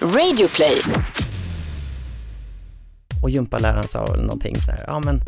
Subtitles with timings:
[0.00, 0.82] Radioplay.
[3.22, 5.22] Och gympaläraren sa väl någonting så här, ja men,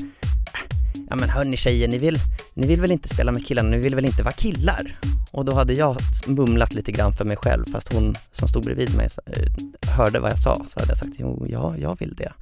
[1.11, 2.19] ja men hörni tjejer, ni vill,
[2.55, 4.99] ni vill väl inte spela med killarna, ni vill väl inte vara killar?
[5.33, 5.97] Och då hade jag
[6.27, 9.53] mumlat lite grann för mig själv, fast hon som stod bredvid mig eh,
[9.97, 12.33] hörde vad jag sa, så hade jag sagt, jo, ja, jag vill det.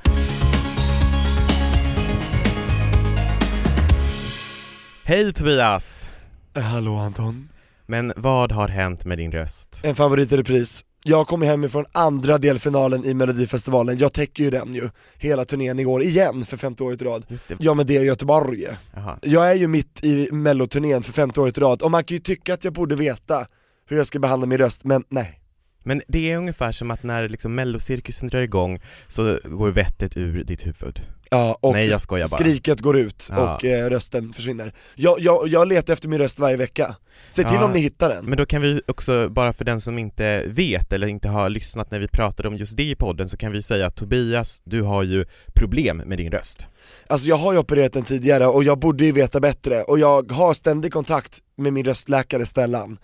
[5.04, 6.08] Hej Tobias!
[6.56, 7.48] Eh, Hallå Anton.
[7.86, 9.80] Men vad har hänt med din röst?
[9.84, 10.84] En favorit i repris.
[11.08, 15.78] Jag kom hem ifrån andra delfinalen i melodifestivalen, jag täcker ju den ju, hela turnén
[15.78, 17.24] igår, igen för femte året i rad.
[17.58, 18.66] Ja men det är Göteborg.
[18.94, 19.18] Jaha.
[19.22, 22.20] Jag är ju mitt i melloturnén för femte året i rad, och man kan ju
[22.20, 23.46] tycka att jag borde veta
[23.88, 25.40] hur jag ska behandla min röst, men nej.
[25.84, 30.44] Men det är ungefär som att när liksom mellocirkusen drar igång så går vettet ur
[30.44, 31.00] ditt huvud.
[31.30, 32.38] Ja, och Nej jag skojar bara.
[32.40, 33.54] skriket går ut Ja.
[33.54, 34.72] och eh, rösten försvinner.
[34.94, 36.96] Jag, jag, jag letar efter min röst varje vecka.
[37.30, 37.64] Se till Ja.
[37.64, 38.24] om ni hittar den.
[38.24, 41.90] Men då kan vi också, bara för den som inte vet eller inte har lyssnat
[41.90, 44.82] när vi pratade om just det i podden så kan vi säga att Tobias, du
[44.82, 46.68] har ju problem med din röst.
[47.06, 50.32] Alltså jag har ju opererat den tidigare och jag borde ju veta bättre, och jag
[50.32, 52.98] har ständig kontakt med min röstläkare Stellan.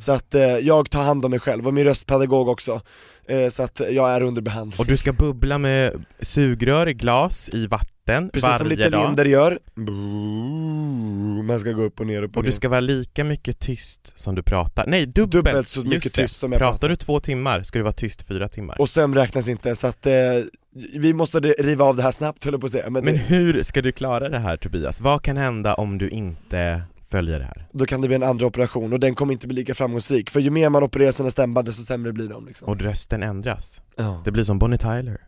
[0.00, 2.80] Så att eh, jag tar hand om mig själv, och min röstpedagog också.
[3.28, 4.80] Eh, så att jag är under behandling.
[4.80, 9.06] Och du ska bubbla med sugrör i glas i vatten Precis som varje lite dag.
[9.06, 9.58] Linder gör.
[11.42, 12.46] Man ska gå upp och ner, upp och, Och ner.
[12.50, 14.84] du ska vara lika mycket tyst som du pratar.
[14.86, 15.32] Nej, dubbelt!
[15.46, 16.72] Dubbelt så mycket tyst som jag pratar.
[16.72, 16.88] pratar.
[16.88, 18.80] du två timmar ska du vara tyst fyra timmar.
[18.80, 20.12] Och sömn räknas inte, så att eh,
[20.94, 22.90] vi måste riva av det här snabbt höll jag på att säga.
[22.90, 25.00] Men, Men det, hur ska du klara det här Tobias?
[25.00, 27.66] Vad kan hända om du inte följer det här?
[27.72, 30.30] då kan det bli en andra operation, och den kommer inte bli lika framgångsrik.
[30.30, 32.68] För ju mer man opererar sina stämband desto sämre blir de liksom.
[32.68, 33.82] Och rösten ändras.
[33.96, 34.22] Ja.
[34.24, 35.18] Det blir som Bonnie Tyler.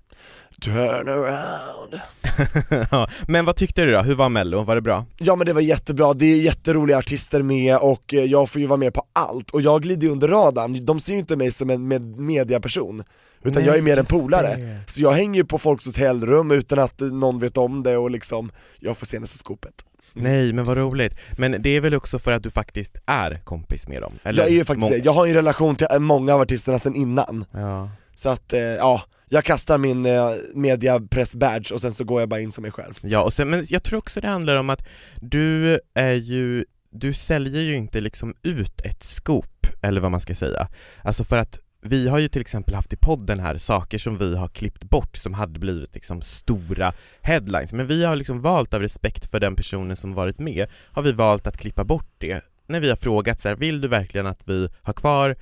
[0.61, 2.01] Turn around.
[2.91, 4.01] Ja, Men vad tyckte du då?
[4.01, 4.62] Hur var mello?
[4.62, 5.05] Var det bra?
[5.19, 8.67] Ja men det var jättebra, det är jätteroliga artister med och eh, jag får ju
[8.67, 11.51] vara med på allt, och jag glider ju under radarn, de ser ju inte mig
[11.51, 13.03] som en med mediaperson
[13.42, 14.56] utan Nej, jag är mer en polare.
[14.56, 14.78] det.
[14.86, 18.11] Så jag hänger ju på folks hotellrum utan att eh, någon vet om det och
[18.11, 19.75] liksom, jag får senaste skopet.
[20.22, 21.14] Nej men vad roligt.
[21.39, 24.18] Men det är väl också för att du faktiskt är kompis med dem?
[24.23, 24.42] Eller?
[24.42, 26.79] jag är ju faktiskt det, jag har ju en relation till eh, många av artisterna
[26.79, 27.90] sedan innan, Ja.
[28.14, 32.40] så att eh, ja, jag kastar min eh, mediapress-badge och sen så går jag bara
[32.40, 32.98] in som mig själv.
[33.02, 34.89] Ja, och sen, men jag tror också det handlar om att
[35.20, 40.35] du är ju, du säljer ju inte liksom ut ett scoop, eller vad man ska
[40.35, 40.68] säga.
[41.02, 44.36] Alltså för att vi har ju till exempel haft i podden här saker som vi
[44.36, 46.92] har klippt bort som hade blivit liksom stora
[47.23, 51.02] headlines, men vi har liksom valt av respekt för den personen som varit med, har
[51.02, 52.45] vi valt att klippa bort det.
[52.67, 55.36] När vi har frågat så här, vill du verkligen att vi har kvar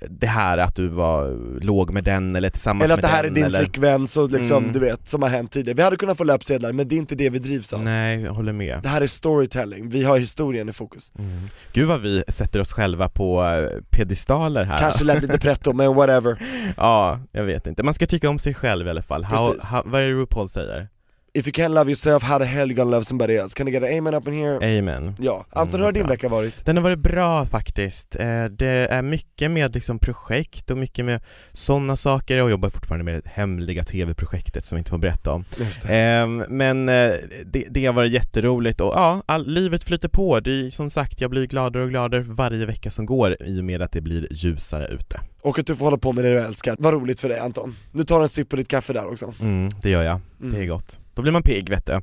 [0.00, 3.20] det här att du var låg med den eller tillsammans Eller att med det här
[3.20, 3.60] är den din eller...
[3.60, 4.72] flickvän, så liksom, Mm.
[4.72, 5.76] du vet, som har hänt tidigare.
[5.76, 7.82] Vi hade kunnat få löpsedlar, men det är inte det vi drivs av.
[7.82, 8.80] Nej, jag håller med.
[8.82, 11.12] Det här är storytelling, vi har historien i fokus.
[11.18, 11.40] Mm.
[11.72, 14.78] Gud vad vi sätter oss själva på eh, pedestaler här.
[14.78, 16.36] Kanske lät lite pretto, men whatever.
[16.76, 17.82] Ja, jag vet inte.
[17.82, 19.24] Man ska tycka om sig själv i alla fall.
[19.24, 20.88] How, how, vad är det RuPaul säger?
[21.36, 23.54] If you can't love yourself, how the hell you gonna love somebody else?
[23.54, 24.78] Can I get an amen up in here?
[24.78, 25.16] Amen.
[25.20, 26.64] Ja, Anton Mm, hur har din vecka varit?
[26.64, 28.16] Den har varit bra faktiskt.
[28.20, 31.20] Eh, Det är mycket med liksom projekt och mycket med
[31.52, 32.36] sådana saker.
[32.36, 35.44] Jag jobbar fortfarande med det hemliga tv-projektet som vi inte får berätta om.
[35.88, 37.12] Ehm, Men eh,
[37.46, 40.40] det, det har varit jätteroligt och ja, all, livet flyter på.
[40.40, 43.64] Det är som sagt, jag blir gladare och gladare varje vecka som går i och
[43.64, 45.20] med att det blir ljusare ute.
[45.44, 47.76] Och att du får hålla på med det du älskar, vad roligt för dig Anton.
[47.92, 49.34] Nu tar du en sipp på ditt kaffe där också.
[49.40, 50.20] Mm, det gör jag.
[50.38, 50.68] Det är Mm.
[50.68, 51.00] gott.
[51.14, 52.00] Då blir man pigg vet du.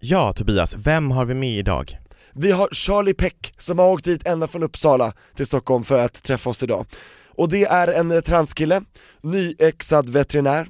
[0.00, 1.98] Ja Tobias, vem har vi med idag?
[2.32, 6.22] Vi har Charlie Peck som har åkt hit ända från Uppsala till Stockholm för att
[6.22, 6.86] träffa oss idag.
[7.28, 8.82] Och det är en eh, transkille,
[9.22, 10.68] nyexad veterinär.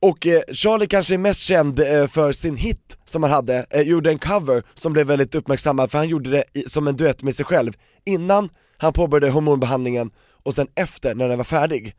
[0.00, 3.82] Och eh, Charlie kanske är mest känd eh, för sin hit som han hade, eh,
[3.82, 7.22] gjorde en cover som blev väldigt uppmärksammad för han gjorde det i, som en duett
[7.22, 7.72] med sig själv
[8.04, 8.48] innan
[8.84, 10.10] han påbörjade hormonbehandlingen
[10.42, 11.94] och sen efter när den var färdig.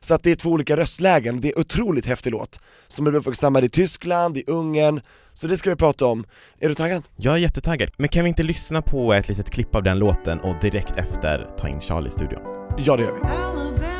[0.00, 3.16] Så att det är två olika röstlägen, det är en otroligt häftig låt som blev
[3.16, 5.00] uppmärksammad i Tyskland, i Ungern,
[5.34, 6.24] så det ska vi prata om.
[6.58, 7.02] Är du taggad?
[7.16, 10.40] Jag är jättetaggad, men kan vi inte lyssna på ett litet klipp av den låten
[10.40, 12.40] och direkt efter ta in Charlie i studion?
[12.78, 13.99] Ja det gör vi.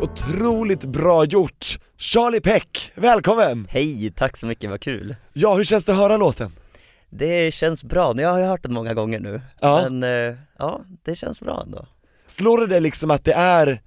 [0.00, 1.66] Så otroligt bra gjort!
[1.96, 3.66] Charlie Peck, välkommen!
[3.70, 5.16] Hej, tack så mycket, vad kul!
[5.32, 6.52] Ja, hur känns det att höra låten?
[7.10, 9.82] Det känns bra, jag har ju hört den många gånger nu, Ja.
[9.88, 11.86] men eh, ja, det känns bra ändå.
[12.26, 13.82] Slår det dig liksom att det är,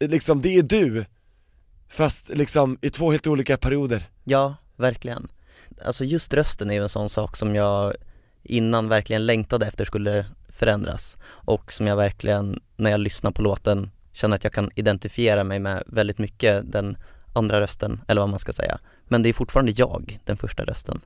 [0.00, 1.04] liksom det är du,
[1.88, 4.08] fast liksom i två helt olika perioder?
[4.24, 5.28] Ja, verkligen.
[5.84, 7.94] Alltså just rösten är ju en sån sak som jag
[8.42, 13.90] innan verkligen längtade efter skulle förändras och som jag verkligen, när jag lyssnar på låten,
[14.14, 16.96] känner att jag kan identifiera mig med väldigt mycket den
[17.34, 18.78] andra rösten, eller vad man ska säga.
[19.04, 21.00] Men det är fortfarande jag, den första rösten.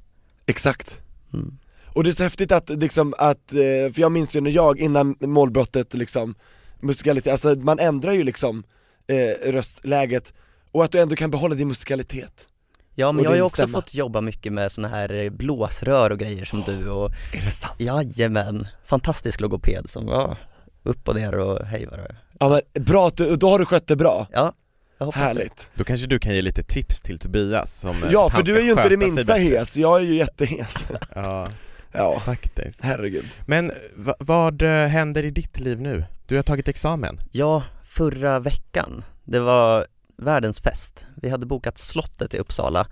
[0.46, 1.00] Exakt.
[1.34, 1.58] Mm.
[1.86, 4.80] Och det är så häftigt att liksom att, eh, för jag minns ju när jag
[4.80, 6.34] innan målbrottet liksom,
[6.80, 8.64] musikalitet, alltså man ändrar ju liksom
[9.06, 10.34] eh, röstläget
[10.72, 12.48] och att du ändå kan behålla din musikalitet.
[12.94, 16.18] Ja men jag har ju också fått jobba mycket med såna här eh, blåsrör och
[16.18, 17.80] grejer som du och Är det sant?
[17.80, 20.36] jajamän, fantastisk logoped som, ja,
[20.82, 22.16] upp och ner och hej vad det.
[22.38, 24.26] Ja men bra, att du, då har du skött det bra.
[24.32, 24.52] Ja,
[24.98, 25.26] jag hoppas det.
[25.26, 25.70] Härligt.
[25.74, 28.62] Då kanske du kan ge lite tips till Tobias som Ja att för du är
[28.62, 30.86] ju inte det minsta hes, jag är ju jättehes.
[31.14, 31.48] Ja,
[31.92, 32.80] Ja, faktiskt.
[32.82, 33.26] herregud.
[33.46, 36.04] Men va, vad eh, händer i ditt liv nu?
[36.26, 37.18] Du har tagit examen.
[37.32, 39.86] Ja, förra veckan, det var
[40.16, 41.06] världens fest.
[41.16, 42.86] Vi hade bokat slottet i Uppsala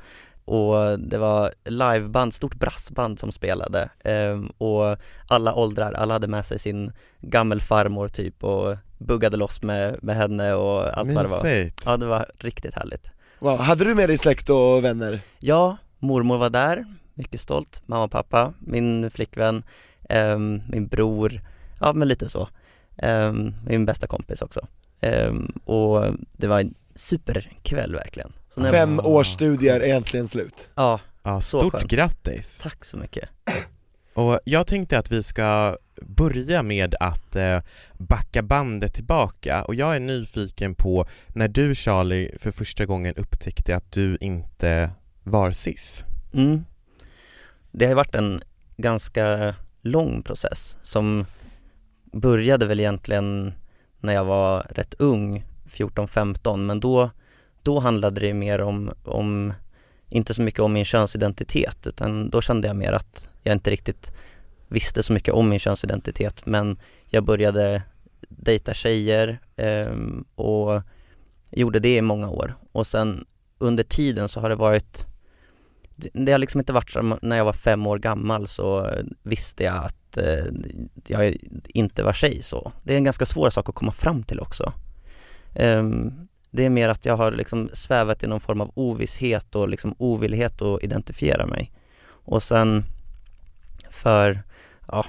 [0.45, 4.97] och det var liveband, stort brassband som spelade ehm, och
[5.29, 10.55] alla åldrar, alla hade med sig sin gammelfarmor typ och buggade loss med, med henne
[10.55, 11.71] och allt vad det var.
[11.85, 13.11] Ja, det var riktigt härligt.
[13.39, 13.59] Wow.
[13.59, 15.21] Hade du med dig släkt och vänner?
[15.39, 16.85] Ja, mormor var där,
[17.15, 19.63] mycket stolt, mamma och pappa, min flickvän,
[20.09, 21.41] ehm, min bror,
[21.81, 22.49] ja men lite så.
[22.99, 24.67] Ehm, min bästa kompis också.
[25.01, 28.33] Ehm, och det var en superkväll verkligen.
[28.55, 30.71] Så när jag, Fem års studier är äntligen slut.
[30.75, 31.85] ja, Ja, stort skönt.
[31.85, 32.59] grattis!
[32.63, 33.29] tack så mycket.
[34.17, 37.61] Och jag tänkte att vi ska börja med att eh,
[37.93, 43.77] backa bandet tillbaka och jag är nyfiken på när du Charlie för första gången upptäckte
[43.77, 44.91] att du inte
[45.23, 46.05] var cis.
[46.35, 46.65] Mm.
[47.73, 48.41] Det har ju varit en
[48.77, 51.27] ganska lång process som
[52.13, 53.53] började väl egentligen
[54.01, 57.11] när jag var rätt ung, 14-15, men då,
[57.63, 59.53] då handlade det mer om, om,
[60.09, 64.13] inte så mycket om min könsidentitet, utan då kände jag mer att jag inte riktigt
[64.69, 67.83] visste så mycket om min könsidentitet, men jag började
[68.29, 69.97] dejta tjejer eh,
[70.35, 70.83] och
[71.51, 72.55] gjorde det i många år.
[72.73, 73.25] Och sen
[73.59, 75.07] under tiden så har det varit
[75.97, 78.91] det, har liksom inte varit så, när jag var fem år gammal så
[79.23, 80.45] visste jag att eh,
[81.07, 81.37] jag
[81.67, 82.73] inte var tjej så.
[82.83, 84.73] Det är en ganska svår sak att komma fram till också.
[85.55, 89.69] Ehm, det är mer att jag har liksom svävat i någon form av ovisshet och
[89.69, 91.73] liksom ovillighet att identifiera mig.
[92.09, 92.85] Och sen
[93.91, 94.43] för
[94.89, 95.07] ja,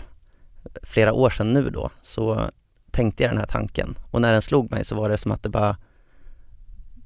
[0.84, 2.52] flera år sedan nu då så
[2.92, 5.44] tänkte jag den här tanken och när den slog mig så var det som att
[5.44, 5.78] det bara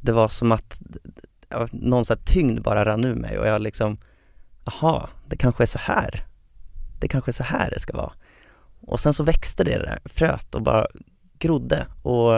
[0.02, 0.82] det var som att
[1.50, 3.98] ja, någon sån här tyngd bara rann ur mig och jag liksom,
[4.66, 6.26] aha, det kanske är så här.
[7.00, 8.14] Det kanske är så här det ska vara.
[8.82, 10.88] Och sen så växte det där fröet och bara
[11.40, 12.34] grodde och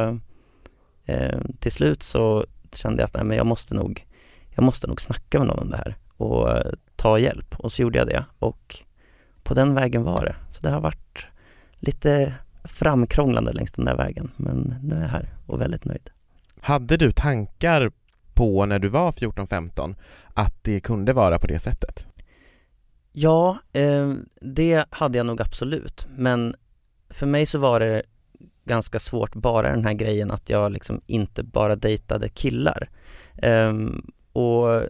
[1.05, 4.07] eh, till slut så kände jag att nej, men jag måste nog,
[4.49, 7.81] jag måste nog snacka med någon om det här och eh, ta hjälp och så
[7.81, 8.77] gjorde jag det och
[9.43, 10.35] på den vägen var det.
[10.49, 11.27] Så det har varit
[11.79, 12.33] lite
[12.63, 16.09] framkrånglande längs den där vägen men nu är jag här och väldigt nöjd.
[16.61, 17.91] Hade du tankar
[18.33, 19.95] på när du var 14-15
[20.33, 22.07] att det kunde vara på det sättet?
[23.11, 26.55] Ja, eh, det hade jag nog absolut, men
[27.09, 28.03] för mig så var det
[28.65, 32.89] ganska svårt bara den här grejen att jag liksom inte bara dejtade killar.
[33.43, 34.83] Um, och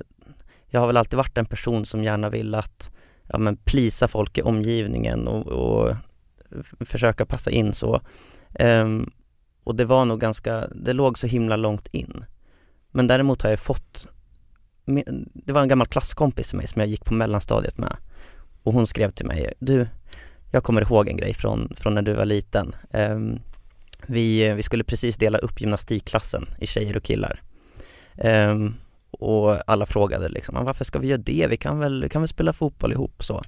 [0.68, 2.92] jag har väl alltid varit en person som gärna vill att
[3.24, 5.96] ja, men plisa folk i omgivningen och, och
[6.86, 8.02] försöka passa in så.
[8.60, 9.12] Um,
[9.64, 12.26] och det var nog ganska, det låg så himla långt in.
[12.92, 14.08] Men däremot har jag fått,
[15.34, 17.96] det var en gammal klasskompis till mig som jag gick på mellanstadiet med
[18.64, 19.88] och hon skrev till mig, du,
[20.52, 22.76] jag kommer ihåg en grej från, från när du var liten.
[22.94, 23.40] Um,
[24.08, 27.42] vi, vi skulle precis dela upp gymnastikklassen i tjejer och killar.
[28.24, 28.76] Um,
[29.12, 31.48] och alla frågade liksom, ah, varför ska vi göra det?
[31.50, 33.42] Vi kan väl, kan väl spela fotboll ihop så.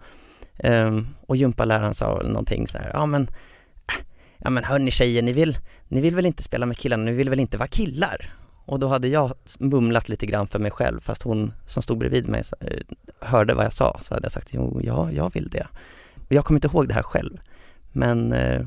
[0.64, 4.06] Um, och gympaläraren sa någonting så här, ja men, äh,
[4.38, 5.58] ja men hörni tjejer, ni vill,
[5.88, 8.34] ni vill väl inte spela med killarna, ni vill väl inte vara killar?
[8.66, 12.30] Och då hade jag mumlat lite grann för mig själv fast hon som stod bredvid
[12.30, 12.78] mig eh,
[13.22, 15.68] hörde vad jag sa så hade jag sagt jo, ja, jag vill det.
[16.16, 17.40] Och jag kommer inte ihåg det här själv
[17.92, 18.66] men eh,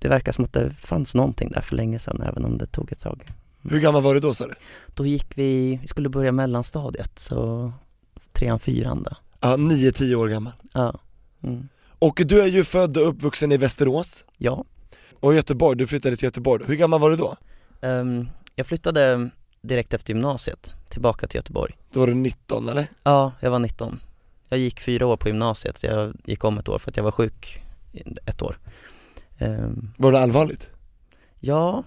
[0.00, 2.92] det verkar som att det fanns någonting där för länge sedan även om det tog
[2.92, 3.26] ett tag.
[3.62, 4.54] Hur gammal var du då sa du?
[4.94, 7.72] Då gick vi, vi skulle börja mellanstadiet så
[8.32, 9.16] trean, fyran då.
[9.40, 10.52] Ja, 9-10 år gammal.
[10.74, 10.98] Ja.
[11.42, 11.68] Mm.
[11.98, 14.64] Och du är ju född och uppvuxen i Västerås Ja.
[15.20, 16.64] och Göteborg, du flyttade till Göteborg.
[16.66, 17.36] Hur gammal var du då?
[17.80, 19.30] Ehm, jag flyttade
[19.62, 21.74] direkt efter gymnasiet tillbaka till Göteborg.
[21.92, 22.86] Då var du 19 eller?
[23.02, 24.00] Ja, jag var 19.
[24.48, 27.10] Jag gick fyra år på gymnasiet, jag gick om ett år för att jag var
[27.10, 27.62] sjuk
[28.26, 28.58] ett år.
[29.40, 30.70] Ehm, Var det allvarligt?
[31.40, 31.82] ja,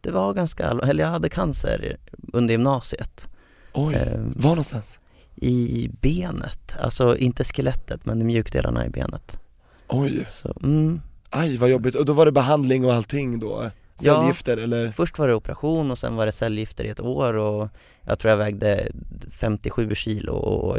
[0.00, 1.96] det var ganska allvarligt, eller jag hade cancer
[2.32, 3.28] under gymnasiet.
[3.74, 4.98] Oj, Ehm, var någonstans?
[5.36, 9.38] I benet, alltså inte skelettet men de mjukdelarna i benet.
[9.88, 11.00] Oj, Så, mm.
[11.30, 11.94] aj vad jobbigt.
[11.94, 13.70] Och då var det behandling och allting då?
[14.00, 14.14] Ja.
[14.20, 14.90] Cellgifter eller?
[14.90, 17.68] Först var det operation och sen var det cellgifter i ett år och
[18.02, 18.88] jag tror jag vägde
[19.30, 20.78] 57 kilo och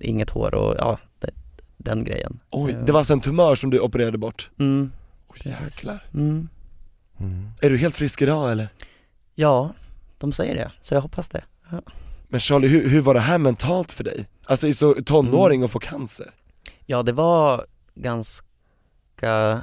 [0.00, 0.98] inget hår och ja,
[1.76, 2.40] den grejen.
[2.50, 4.50] Oj, Eh, det var alltså en tumör som du opererade bort?
[4.58, 4.92] Mm,
[5.42, 5.60] Precis.
[5.60, 6.06] jäklar.
[6.14, 6.48] mm.
[7.20, 7.48] Mm.
[7.60, 8.68] Är du helt frisk idag eller?
[9.34, 9.72] Ja,
[10.18, 11.44] de säger det, så jag hoppas det.
[12.28, 14.26] Men Charlie, hur, hur var det här mentalt för dig?
[14.44, 15.64] Alltså i så tonåring Mm.
[15.64, 16.30] och få cancer?
[16.86, 17.64] Ja, det var
[17.94, 19.62] ganska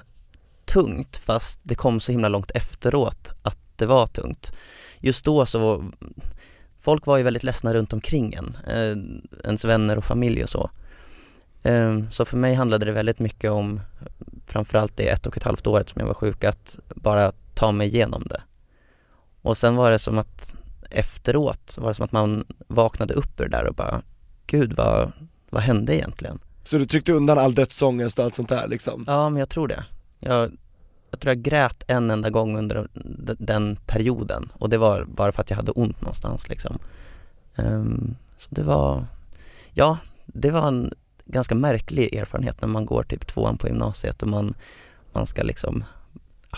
[0.66, 4.52] tungt fast det kom så himla långt efteråt att det var tungt.
[5.00, 5.92] Just då så,
[6.80, 8.98] folk var ju väldigt ledsna runt omkring en, eh,
[9.46, 10.70] ens vänner och familj och så.
[11.64, 13.82] Eh, så för mig handlade det väldigt mycket om,
[14.52, 17.88] framförallt det ett och ett halvt året som jag var sjuk, att bara ta mig
[17.88, 18.42] igenom det.
[19.42, 20.54] Och sen var det som att
[20.90, 24.02] efteråt var det som att man vaknade upp ur det där och bara,
[24.48, 25.12] gud vad,
[25.50, 26.40] vad hände egentligen?
[26.64, 29.04] Så du tryckte undan all dödsångest och allt sånt där liksom?
[29.08, 29.86] Ja, men jag tror det.
[30.20, 30.52] Jag,
[31.10, 32.88] jag tror jag grät en enda gång under
[33.40, 36.80] den perioden och det var bara för att jag hade ont någonstans liksom.
[37.56, 39.06] Ehm, så det var,
[39.74, 40.94] ja, det var en
[41.26, 44.54] ganska märklig erfarenhet när man går typ tvåan på gymnasiet och man,
[45.12, 45.84] man ska liksom
[46.52, 46.58] ja,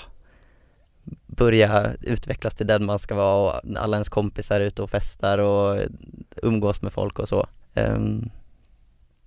[1.27, 5.37] börja utvecklas till den man ska vara och alla ens kompisar är ute och festar
[5.37, 5.79] och
[6.35, 7.47] umgås med folk och så.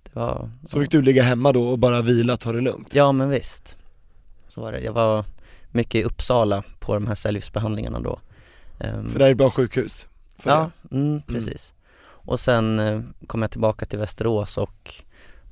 [0.03, 2.95] Det var, Så fick du ligga hemma då och bara vila, ta det lugnt?
[2.95, 3.77] Ja men visst,
[4.49, 4.79] så var det.
[4.79, 5.25] Jag var
[5.71, 8.19] mycket i Uppsala på de här cellgiftsbehandlingarna då.
[8.79, 10.07] Ehm, För det här är ett bra sjukhus?
[10.43, 11.73] Ja, mm, precis.
[11.99, 14.93] Och sen eh, kom jag tillbaka till Västerås och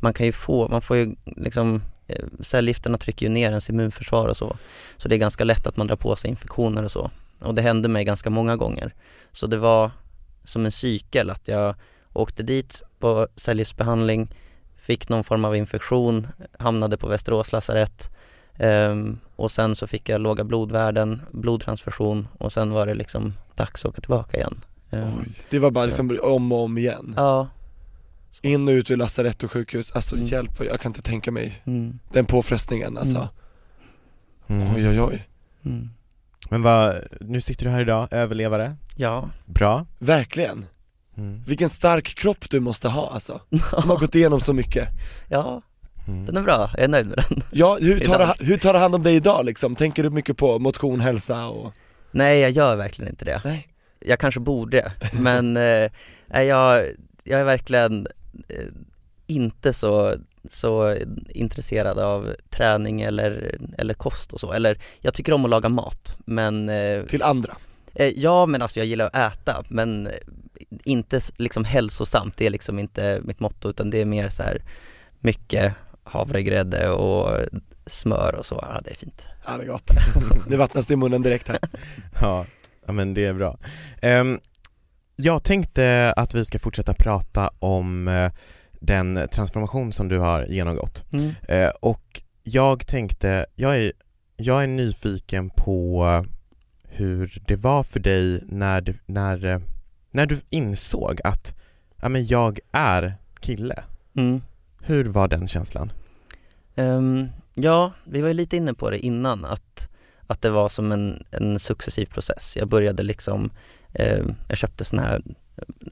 [0.05, 4.27] man kan ju få, man får ju liksom eh, cellgifterna trycker ju ner ens immunförsvar
[4.27, 4.57] och så.
[4.97, 7.11] Så det är ganska lätt att man drar på sig infektioner och så.
[7.41, 8.93] Och det hände mig ganska många gånger.
[9.31, 9.91] Så det var
[10.43, 11.75] som en cykel att jag
[12.13, 14.27] åkte dit på cellgiftsbehandling,
[14.77, 16.27] fick någon form av infektion,
[16.59, 18.09] hamnade på Västerås lasarett
[18.55, 23.85] ehm, och sen så fick jag låga blodvärden, blodtransfusion och sen var det liksom dags
[23.85, 24.61] att åka tillbaka igen.
[24.91, 25.85] Ehm, Oj, det var bara Så.
[25.85, 27.13] liksom om och om igen?
[27.17, 27.47] Ja,
[28.41, 30.27] In och ut ur lasarett och sjukhus, alltså Mm.
[30.27, 33.29] hjälp jag kan inte tänka mig mm, den påfrestningen alltså.
[34.47, 34.61] Mm.
[34.61, 34.75] Mm.
[34.75, 35.27] Oj oj oj.
[35.65, 35.89] mm.
[36.49, 39.29] Men vad, nu sitter du här idag, överlevare, ja.
[39.45, 39.85] bra.
[39.99, 40.65] Verkligen.
[41.17, 41.43] Mm.
[41.47, 43.41] Vilken stark kropp du måste ha alltså,
[43.81, 44.89] som har gått igenom så mycket.
[45.29, 45.61] ja,
[46.07, 46.25] Mm.
[46.25, 47.41] den är bra, jag är nöjd med den.
[47.51, 48.35] Ja, hur tar, Idag.
[48.39, 49.75] du, hur tar du hand om dig idag liksom?
[49.75, 51.73] Tänker du mycket på motion, hälsa och?
[52.11, 53.41] Nej, jag gör verkligen inte det.
[53.45, 53.67] Nej.
[53.99, 55.89] Jag kanske borde, men eh,
[56.43, 56.85] jag,
[57.23, 58.07] jag är verkligen
[59.27, 60.13] inte så,
[60.49, 60.97] så
[61.29, 64.51] intresserad av träning eller, eller kost och så.
[64.53, 67.57] Eller jag tycker om att laga mat, men eh, Till andra?
[67.93, 70.13] eh, ja men alltså jag gillar att äta, men eh,
[70.83, 74.61] inte liksom hälsosamt, det är liksom inte mitt motto utan det är mer så här
[75.19, 75.73] mycket
[76.03, 77.39] havregrädde och
[77.87, 79.27] smör och så, ja det är fint.
[79.45, 79.91] Ja det är gott.
[80.47, 81.59] Nu vattnas det i munnen direkt här.
[82.21, 82.45] Ja,
[82.85, 83.57] ja men det är bra.
[84.01, 84.39] Ehm,
[85.15, 88.31] jag tänkte att vi ska fortsätta prata om eh,
[88.79, 91.05] den transformation som du har genomgått.
[91.13, 91.31] Mm.
[91.47, 93.91] Eh, och jag tänkte, jag är,
[94.37, 96.25] jag är nyfiken på
[96.83, 99.59] hur det var för dig när, när, eh,
[100.11, 101.55] när du insåg att
[102.01, 103.83] ja, men jag är kille.
[104.15, 104.41] Mm.
[104.81, 105.91] Hur var den känslan?
[106.75, 109.89] Ehm, ja, vi var ju lite inne på det innan att,
[110.27, 112.57] att det var som en, en successiv process.
[112.57, 113.49] Jag började liksom,
[113.95, 115.21] ehm, jag köpte sån här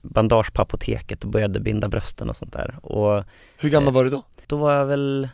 [0.01, 2.85] bandage på apoteket och började binda brösten och sånt där.
[2.85, 3.23] Och
[3.57, 4.23] Hur gammal var du då?
[4.47, 5.29] då var jag väl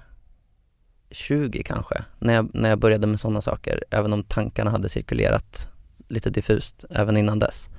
[1.12, 5.70] 20 kanske, när jag, när jag började med sådana saker, även om tankarna hade cirkulerat
[6.08, 7.70] lite diffust även innan dess.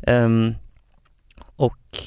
[0.00, 0.54] Ehm,
[1.56, 1.98] och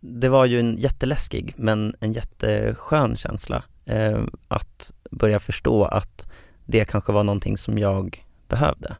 [0.00, 6.30] det var ju en jätteläskig men en jätteskön känsla eh, att börja förstå att
[6.66, 8.96] det kanske var någonting som jag behövde.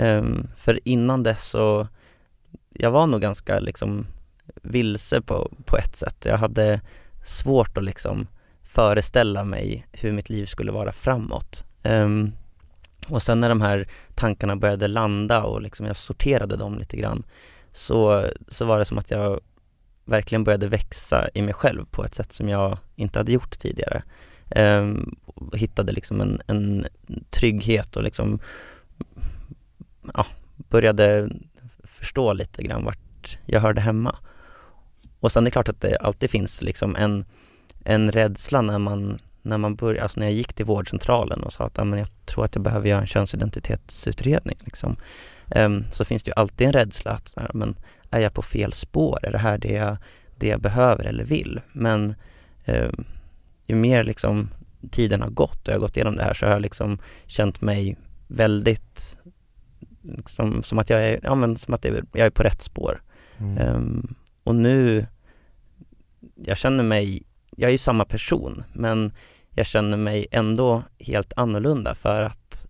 [0.00, 1.88] Um, för innan dess så,
[2.68, 4.06] jag var nog ganska liksom
[4.62, 6.16] vilse på, på ett sätt.
[6.24, 6.80] Jag hade
[7.24, 8.26] svårt att liksom
[8.62, 11.64] föreställa mig hur mitt liv skulle vara framåt.
[11.82, 12.32] Um,
[13.08, 17.22] och sen när de här tankarna började landa och liksom jag sorterade dem lite grann
[17.72, 19.40] så, så var det som att jag
[20.04, 24.02] verkligen började växa i mig själv på ett sätt som jag inte hade gjort tidigare.
[24.56, 25.16] Um,
[25.54, 26.86] hittade liksom en, en
[27.30, 28.40] trygghet och liksom
[30.14, 30.26] ja,
[30.56, 31.30] började
[31.84, 34.16] förstå lite grann vart jag hörde hemma.
[35.20, 37.24] Och sen är det klart att det alltid finns liksom en,
[37.84, 41.64] en rädsla när man, när man börjar, alltså när jag gick till vårdcentralen och sa
[41.64, 44.96] att ja, men jag tror att jag behöver göra en könsidentitetsutredning liksom.
[45.56, 47.76] Um, så finns det ju alltid en rädsla att här, men
[48.10, 49.18] är jag på fel spår?
[49.22, 49.96] Är det här det jag,
[50.36, 51.60] det jag behöver eller vill?
[51.72, 52.14] Men
[52.66, 53.04] um,
[53.66, 54.48] ju mer liksom
[54.90, 57.60] tiden har gått och jag har gått igenom det här så har jag liksom känt
[57.60, 59.18] mig väldigt
[60.16, 63.02] liksom, som att jag är, ja men som att jag är på rätt spår.
[63.38, 63.58] Mm.
[63.58, 64.14] Ehm,
[64.44, 65.06] och nu,
[66.44, 67.22] jag känner mig,
[67.56, 69.12] jag är ju samma person men
[69.50, 72.66] jag känner mig ändå helt annorlunda för att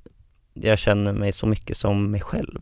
[0.54, 2.61] jag känner mig så mycket som mig själv.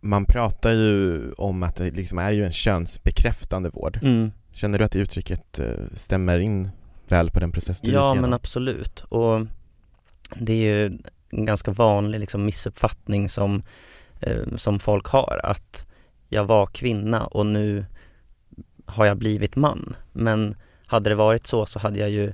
[0.00, 3.98] Man pratar ju om att det liksom är ju en könsbekräftande vård.
[4.02, 4.30] Mm.
[4.52, 6.70] Känner du att det uttrycket eh, stämmer in
[7.08, 8.34] väl på den process du Ja gick men igenom?
[8.34, 9.46] absolut och
[10.34, 10.98] det är ju
[11.30, 13.62] en ganska vanlig liksom, missuppfattning som,
[14.20, 15.86] eh, som folk har att
[16.28, 17.86] jag var kvinna och nu
[18.86, 19.96] har jag blivit man.
[20.12, 20.54] Men
[20.86, 22.32] hade det varit så så hade jag ju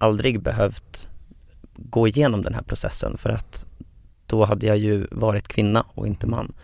[0.00, 1.08] aldrig behövt
[1.76, 3.66] gå igenom den här processen för att
[4.26, 6.54] då hade jag ju varit kvinna och inte man.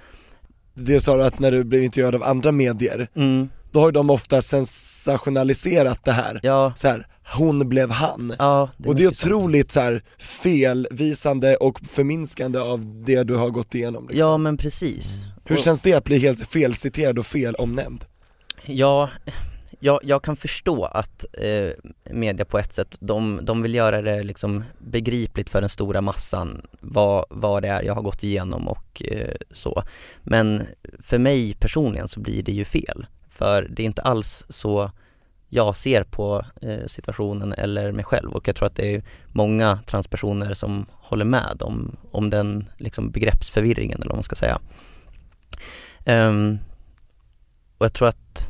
[0.75, 3.49] Det sa du att när du blev intervjuad av andra medier, Mm.
[3.73, 6.41] Då har ju de ofta sensationaliserat det här.
[6.43, 8.35] Ja, Så här, hon blev han.
[8.39, 13.75] ja och det är otroligt så här felvisande och förminskande av det du har gått
[13.75, 14.19] igenom liksom.
[14.19, 15.25] Ja men precis.
[15.45, 18.05] Hur Och- känns det att bli helt felciterad och fel omnämnd?
[18.67, 19.11] Ja,
[19.81, 24.23] jag, jag kan förstå att eh, media på ett sätt, de, de vill göra det
[24.23, 29.03] liksom begripligt för den stora massan vad, vad det är jag har gått igenom och
[29.05, 29.83] eh, så.
[30.23, 30.63] Men
[31.03, 33.07] för mig personligen så blir det ju fel.
[33.41, 34.91] För det är inte alls så
[35.49, 39.79] jag ser på eh, situationen eller mig själv och jag tror att det är många
[39.87, 44.59] transpersoner som håller med om, om den liksom begreppsförvirringen eller vad man ska säga.
[46.07, 46.59] Um,
[47.79, 48.49] och jag tror att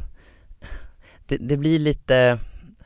[1.27, 2.39] det, det blir lite,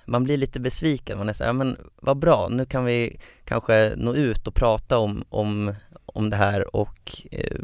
[0.04, 3.92] man blir lite besviken, man är såhär, ja, men vad bra, nu kan vi kanske
[3.96, 5.74] nå ut och prata om, om,
[6.06, 7.60] om det här och eh,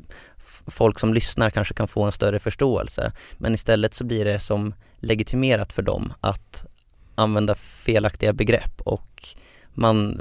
[0.67, 3.13] folk som lyssnar kanske kan få en större förståelse.
[3.39, 6.67] Men istället så blir det som legitimerat för dem att
[7.15, 9.27] använda felaktiga begrepp och
[9.75, 10.21] man,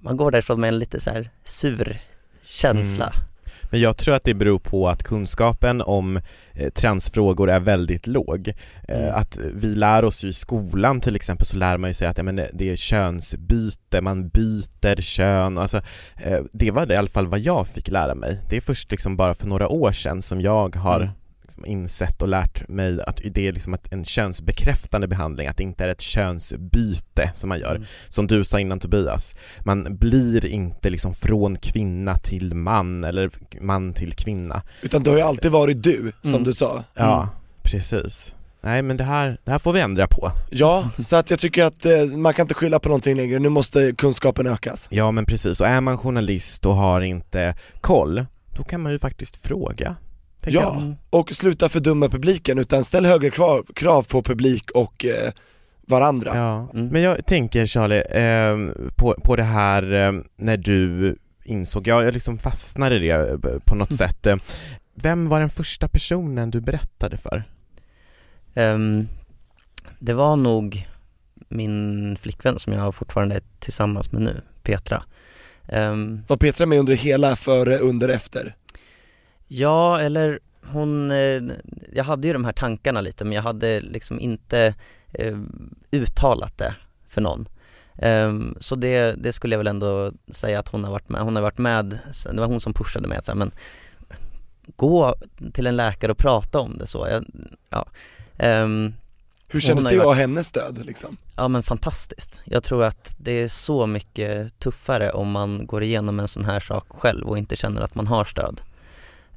[0.00, 2.02] man går därifrån med en lite så här sur
[2.42, 3.12] känsla.
[3.16, 3.31] Mm.
[3.72, 6.16] Men jag tror att det beror på att kunskapen om
[6.54, 8.48] eh, transfrågor är väldigt låg.
[8.48, 9.14] Eh, Mm.
[9.14, 12.24] Att vi lär oss i skolan till exempel så lär man ju sig att ja,
[12.24, 15.58] men det är könsbyte, man byter kön.
[15.58, 15.76] Alltså,
[16.24, 18.38] eh, det var det i alla fall vad jag fick lära mig.
[18.50, 21.12] Det är först liksom bara för några år sedan som jag har Mm.
[21.52, 25.84] Liksom insett och lärt mig att det är liksom en könsbekräftande behandling, att det inte
[25.84, 27.74] är ett könsbyte som man gör.
[27.74, 27.86] Mm.
[28.08, 33.92] Som du sa innan Tobias, man blir inte liksom från kvinna till man eller man
[33.94, 34.62] till kvinna.
[34.82, 36.44] Utan du har ju alltid varit du, som Mm.
[36.44, 36.84] du sa.
[36.94, 37.28] Ja,
[37.62, 38.34] precis.
[38.64, 40.30] Nej men det här, det här får vi ändra på.
[40.50, 43.48] Ja, så att jag tycker att eh, man kan inte skylla på någonting längre, nu
[43.48, 44.88] måste kunskapen ökas.
[44.90, 48.24] Ja men precis, och är man journalist och har inte koll,
[48.56, 49.96] då kan man ju faktiskt fråga.
[50.50, 50.60] Ja.
[50.62, 50.94] jag.
[51.10, 55.32] Och sluta fördumma publiken, utan ställ högre krav, krav på publik och eh,
[55.86, 56.36] varandra.
[56.36, 56.86] Ja, Mm.
[56.88, 58.56] men jag tänker Charlie, eh,
[58.96, 63.58] på, på det här eh, när du insåg, jag, jag liksom fastnade i det eh,
[63.64, 64.26] på något sätt.
[64.26, 64.36] Eh,
[64.94, 67.44] Vem var den första personen du berättade för?
[68.54, 69.08] Ehm,
[69.98, 70.86] det var nog
[71.48, 75.02] min flickvän som jag fortfarande är tillsammans med nu, Petra.
[75.68, 78.54] Ehm, Var Petra med under hela före, under, efter?
[79.52, 81.42] Ja, eller hon, eh,
[81.92, 84.74] jag hade ju de här tankarna lite men jag hade liksom inte
[85.12, 85.38] eh,
[85.90, 86.74] uttalat det
[87.08, 87.48] för någon.
[87.98, 91.36] Ehm, så det, det skulle jag väl ändå säga att hon har varit med, hon
[91.36, 91.98] har varit med,
[92.32, 93.50] det var hon som pushade mig att säga, men
[94.76, 95.14] gå
[95.52, 97.06] till en läkare och prata om det så.
[97.10, 97.24] Jag,
[97.70, 97.86] ja.
[98.38, 98.94] Ehm,
[99.48, 101.16] Hur kändes det att ha hennes stöd liksom?
[101.36, 102.40] Ja men fantastiskt.
[102.44, 106.60] Jag tror att det är så mycket tuffare om man går igenom en sån här
[106.60, 108.60] sak själv och inte känner att man har stöd.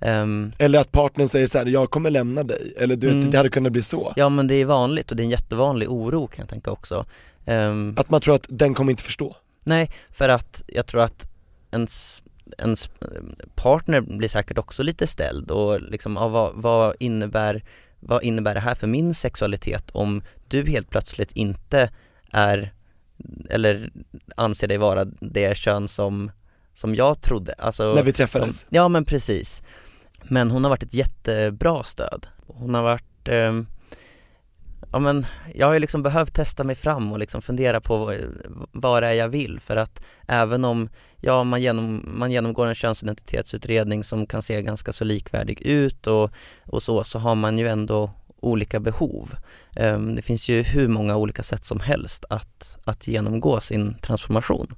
[0.01, 3.31] Ehm, Eller att partnern säger så här: jag kommer lämna dig, eller du Mm.
[3.31, 4.13] det hade kunnat bli så.
[4.15, 7.05] ja men det är vanligt och det är en jättevanlig oro kan jag tänka också.
[7.45, 9.35] Ehm, Att man tror att den kommer inte förstå.
[9.65, 11.27] nej, för att jag tror att
[11.71, 12.23] ens,
[12.57, 12.89] ens
[13.55, 17.63] partner blir säkert också lite ställd och liksom, ja, vad, vad, innebär,
[17.99, 21.89] vad innebär det här för min sexualitet om du helt plötsligt inte
[22.31, 22.73] är
[23.49, 23.89] eller
[24.35, 26.31] anser dig vara det kön som,
[26.73, 27.53] som jag trodde.
[27.57, 28.61] Alltså, när vi träffades.
[28.69, 29.63] De, ja men precis.
[30.29, 32.27] Men hon har varit ett jättebra stöd.
[32.47, 33.61] Hon har varit, eh,
[34.91, 38.15] ja men jag har ju liksom behövt testa mig fram och liksom fundera på
[38.71, 40.89] vad, det är jag vill för att även om,
[41.21, 46.31] ja man, genom, man genomgår en könsidentitetsutredning som kan se ganska så likvärdig ut och,
[46.65, 49.35] och så, så har man ju ändå olika behov.
[49.75, 54.75] Ehm, det finns ju hur många olika sätt som helst att, att genomgå sin transformation.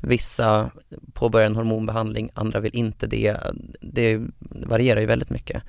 [0.00, 0.70] Vissa
[1.12, 3.36] påbörjar en hormonbehandling, andra vill inte det.
[3.80, 5.62] Det varierar ju väldigt mycket.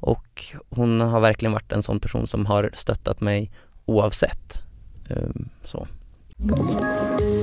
[0.00, 3.50] Och hon har verkligen varit en sån person som har stöttat mig
[3.86, 4.62] oavsett.
[5.08, 5.86] Ehm, så.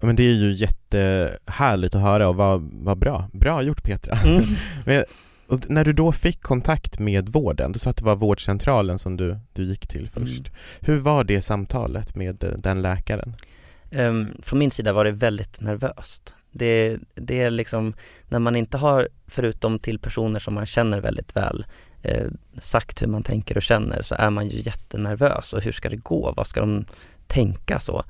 [0.00, 3.28] Men det är ju jättehärligt att höra och vad, vad bra.
[3.32, 4.18] Bra gjort Petra.
[4.84, 5.04] Men,
[5.48, 9.16] och när du då fick kontakt med vården, du sa att det var vårdcentralen som
[9.16, 10.50] du, du gick till först.
[10.80, 13.34] Hur var det samtalet med eh, den läkaren?
[13.90, 16.34] Um, från min sida var det väldigt nervöst.
[16.50, 17.94] Det, det är liksom
[18.28, 21.66] när man inte har, förutom till personer som man känner väldigt väl,
[22.02, 22.26] eh,
[22.60, 25.96] sagt hur man tänker och känner så är man ju jättenervös och hur ska det
[25.96, 26.34] gå?
[26.36, 26.84] Vad ska de
[27.26, 28.04] tänka så?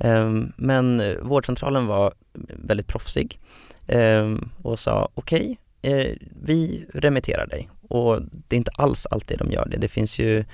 [0.00, 2.12] Ehm, men eh, vårdcentralen var
[2.48, 3.40] väldigt proffsig
[3.86, 9.52] ehm, och sa okej, eh, vi remitterar dig och det är inte alls alltid de
[9.52, 9.76] gör det.
[9.76, 10.44] Det finns ju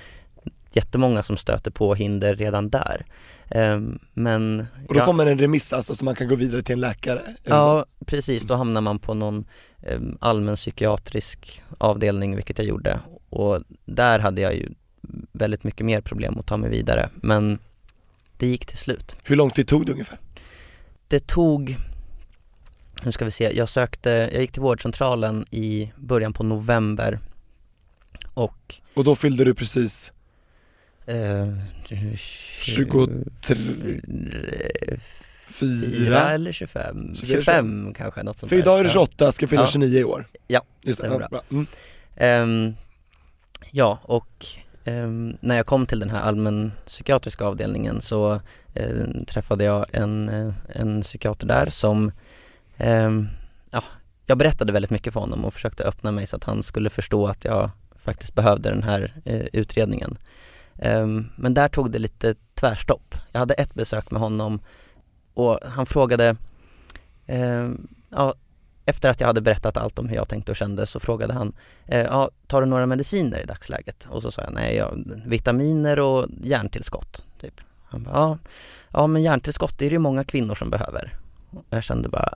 [0.71, 3.05] jättemånga som stöter på hinder redan där.
[3.49, 5.05] Ehm, men Och då ja.
[5.05, 7.21] får man en remiss alltså så man kan gå vidare till en läkare?
[7.25, 7.55] Det så?
[7.55, 8.43] Ja, precis.
[8.43, 9.45] Då hamnar man på någon
[10.19, 12.99] allmän psykiatrisk avdelning, vilket jag gjorde.
[13.29, 14.69] Och där hade jag ju
[15.31, 17.09] väldigt mycket mer problem att ta mig vidare.
[17.15, 17.59] Men
[18.43, 19.15] det gick till slut.
[19.23, 20.19] Hur lång tid tog det ungefär?
[21.07, 21.77] Det tog,
[23.03, 27.19] nu ska vi se, jag sökte, jag gick till vårdcentralen i början på november
[28.33, 30.11] och Och då fyllde du precis
[31.05, 31.57] eh,
[32.61, 33.07] 23,
[35.49, 38.93] fyra eller 25, 24, 25 kanske, något sånt För idag är du Ja.
[38.93, 39.67] 28, ska fylla Ja.
[39.67, 40.27] 29 i år.
[40.47, 41.41] Ja, Just det, stämmer bra.
[41.51, 41.67] Mm.
[42.15, 42.75] Ehm,
[43.71, 44.45] ja, och
[44.85, 48.41] ehm, när jag kom till den här allmänpsykiatriska avdelningen så
[48.73, 52.11] eh, träffade jag en, eh, en psykiater där som,
[52.77, 53.27] ehm,
[53.71, 53.83] ja,
[54.25, 57.27] jag berättade väldigt mycket för honom och försökte öppna mig så att han skulle förstå
[57.27, 60.17] att jag faktiskt behövde den här eh, utredningen.
[60.79, 63.15] Ehm, men där tog det lite tvärstopp.
[63.31, 64.59] Jag hade ett besök med honom
[65.33, 66.35] och han frågade,
[67.25, 68.33] ehm, ja,
[68.85, 71.53] efter att jag hade berättat allt om hur jag tänkte och kände så frågade han,
[71.87, 74.07] eh, ja, tar du några mediciner i dagsläget?
[74.09, 77.23] Och så sa jag, nej, jag, vitaminer och järntillskott.
[77.41, 77.61] Typ.
[77.85, 78.37] Han bara, ja,
[78.91, 81.15] ja men järntillskott det är det ju många kvinnor som behöver.
[81.51, 82.33] Och jag kände bara,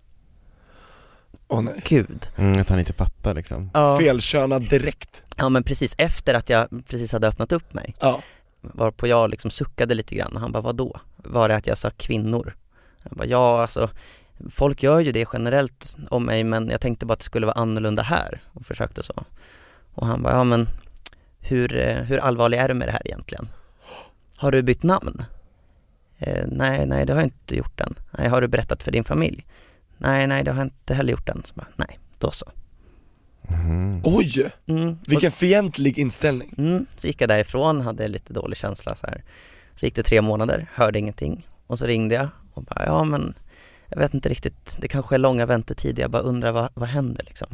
[1.47, 1.81] Åh nej.
[1.85, 2.27] gud.
[2.37, 3.69] Mm, att han inte fattar liksom.
[3.73, 5.23] Ja, Felkönad direkt.
[5.37, 8.21] ja men precis efter att jag precis hade öppnat upp mig, Ja.
[8.61, 10.99] varpå jag liksom suckade lite grann och han bara, vadå?
[11.15, 12.55] Var det att jag sa kvinnor?
[13.03, 13.89] Jag bara, ja alltså
[14.49, 17.61] folk gör ju det generellt om mig men jag tänkte bara att det skulle vara
[17.61, 19.23] annorlunda här och försökte så.
[19.93, 20.67] Och han bara, ja men
[21.39, 23.47] hur, eh, hur allvarlig är du med det här egentligen?
[24.35, 25.21] Har du bytt namn?
[26.17, 27.95] Eh, nej, nej det har jag inte gjort än.
[28.17, 29.45] Nej, har du berättat för din familj?
[29.97, 31.41] Nej, nej det har jag inte heller gjort än.
[31.45, 32.45] Så bara, nej, då så.
[33.49, 34.01] Mhm.
[34.03, 34.97] Oj, Mm.
[35.07, 36.53] vilken fientlig inställning.
[36.57, 39.23] Mm, så gick jag därifrån, hade lite dålig känsla så här.
[39.75, 43.33] Så gick det tre månader, hörde ingenting och så ringde jag och bara, ja men
[43.89, 47.23] jag vet inte riktigt, det kanske är långa väntetider, jag bara undrar vad, vad händer
[47.25, 47.47] liksom?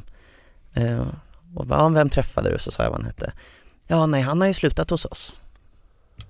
[0.74, 1.08] Eh,
[1.56, 2.60] och bara, ja, vem träffade du?
[2.60, 3.34] Så sa jag vad han hette.
[3.88, 5.36] Ja, nej han har ju slutat hos oss.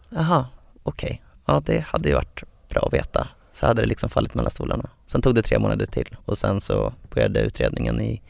[0.09, 0.45] Jaha,
[0.83, 3.27] okej, ja det hade ju varit bra att veta.
[3.53, 4.89] Så hade det liksom fallit mellan stolarna.
[5.05, 8.21] Sen tog det tre månader till och sen så började utredningen i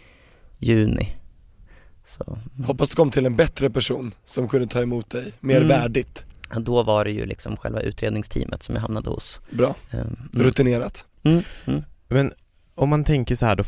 [0.57, 1.15] juni.
[2.05, 2.23] Så,
[2.55, 2.65] mm.
[2.67, 5.67] Hoppas du kom till en bättre person som kunde ta emot dig, mer Mm.
[5.67, 6.25] värdigt.
[6.53, 9.41] Ja, Då var det ju liksom själva utredningsteamet som jag hamnade hos.
[9.51, 10.29] Bra, Mm.
[10.33, 11.05] rutinerat.
[11.23, 11.43] Mm.
[11.65, 11.83] Mm.
[12.07, 12.33] Men
[12.75, 13.63] om man tänker så här då,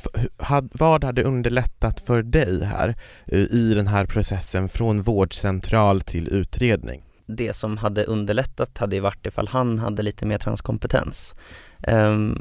[0.72, 2.96] vad hade underlättat för dig här
[3.32, 7.04] i den här processen från vårdcentral till utredning?
[7.26, 11.36] Det som hade underlättat hade ju varit ifall han hade lite mer transkompetens.
[11.84, 12.38] Ehm,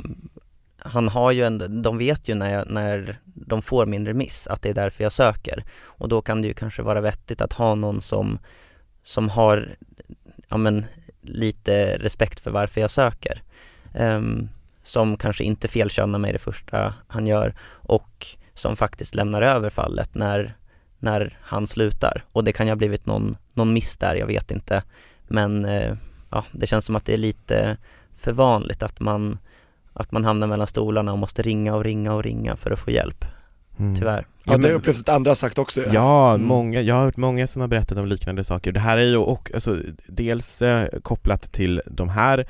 [0.78, 4.62] han har ju en, de vet ju när, jag, när de får min remiss att
[4.62, 7.74] det är därför jag söker och då kan det ju kanske vara vettigt att ha
[7.74, 8.38] någon som,
[9.02, 9.76] som har
[10.48, 10.86] ja, men,
[11.20, 13.42] lite respekt för varför jag söker.
[13.94, 14.48] Ehm,
[14.84, 20.14] som kanske inte felkönar mig det första han gör och som faktiskt lämnar över fallet
[20.14, 20.56] när,
[20.98, 22.24] när han slutar.
[22.32, 24.82] Och det kan ju ha blivit någon, någon miss där, jag vet inte.
[25.28, 25.96] Men eh,
[26.30, 27.76] ja, det känns som att det är lite
[28.16, 29.38] för vanligt att man,
[29.92, 32.90] att man hamnar mellan stolarna och måste ringa och ringa och ringa för att få
[32.90, 33.24] hjälp,
[33.78, 33.96] Mm.
[33.96, 34.26] tyvärr.
[34.46, 36.46] Ja, det har jag upplevt att andra har sagt också Ja, Mm.
[36.46, 38.72] många, jag har hört många som har berättat om liknande saker.
[38.72, 42.46] Det här är ju och, alltså, dels eh, kopplat till de här,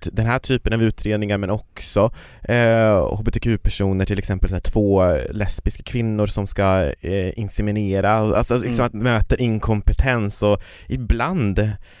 [0.00, 5.16] t- den här typen av utredningar men också eh, hbtq-personer, till exempel så här, två
[5.30, 11.58] lesbiska kvinnor som ska eh, inseminera, alltså liksom att möta inkompetens och ibland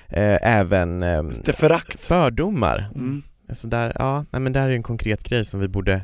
[0.08, 2.00] eh, även eh, Det förakt.
[2.00, 2.88] fördomar.
[2.94, 3.22] Mm.
[3.48, 6.00] Alltså där, ja, nej men där är en konkret grej som vi borde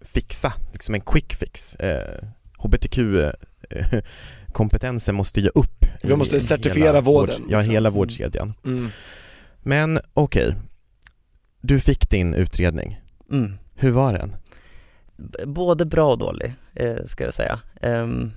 [0.00, 1.74] fixa, liksom en quick fix.
[1.74, 2.24] Eh,
[2.58, 5.84] HBTQ-kompetensen måste ge upp.
[6.02, 7.72] Vi i måste certifiera hela vården, vård- Ja, liksom.
[7.74, 8.54] hela vårdkedjan.
[8.66, 8.88] Mm.
[9.62, 10.54] Men okej,
[11.60, 13.00] du fick din utredning.
[13.32, 13.58] Mm.
[13.74, 14.36] Hur var den?
[15.16, 17.60] B- Både bra och dålig, eh, ska jag säga.
[17.82, 18.32] Ehm,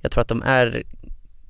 [0.00, 0.82] jag tror att de är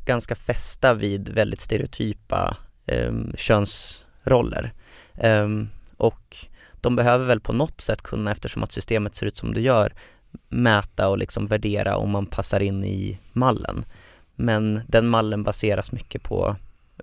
[0.04, 4.72] ganska fästa vid väldigt stereotypa um, könsroller.
[5.14, 6.36] Ehm, och
[6.80, 9.94] de behöver väl på något sätt kunna, eftersom att systemet ser ut som det gör,
[10.48, 13.84] mäta och liksom värdera om man passar in i mallen.
[14.36, 16.56] Men den mallen baseras mycket på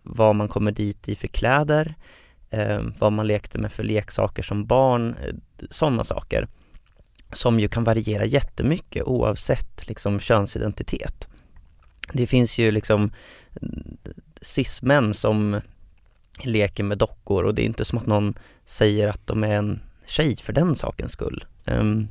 [0.03, 1.95] vad man kommer dit i för kläder,
[2.49, 5.35] eh, vad man lekte med för leksaker som barn, eh,
[5.69, 6.47] sådana saker
[7.31, 11.27] som ju kan variera jättemycket oavsett liksom könsidentitet.
[12.13, 13.11] Det finns ju liksom
[14.41, 15.61] cis-män som
[16.43, 18.33] leker med dockor och det är inte som att någon
[18.65, 21.45] säger att de är en tjej för den sakens skull.
[21.67, 22.07] Ehm,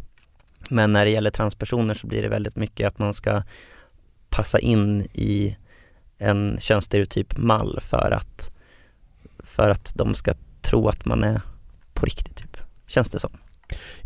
[0.70, 3.42] men när det gäller transpersoner så blir det väldigt mycket att man ska
[4.28, 5.56] passa in i
[6.18, 8.50] en könsstereotyp mall för att,
[9.38, 11.40] för att de ska tro att man är
[11.94, 13.38] på riktigt typ, känns det som.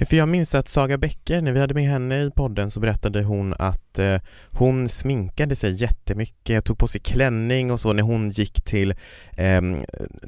[0.09, 3.23] För jag minns att Saga Bäcker, när vi hade med henne i podden så berättade
[3.23, 4.17] hon att eh,
[4.51, 8.91] hon sminkade sig jättemycket, tog på sig klänning och så när hon gick till,
[9.37, 9.61] eh,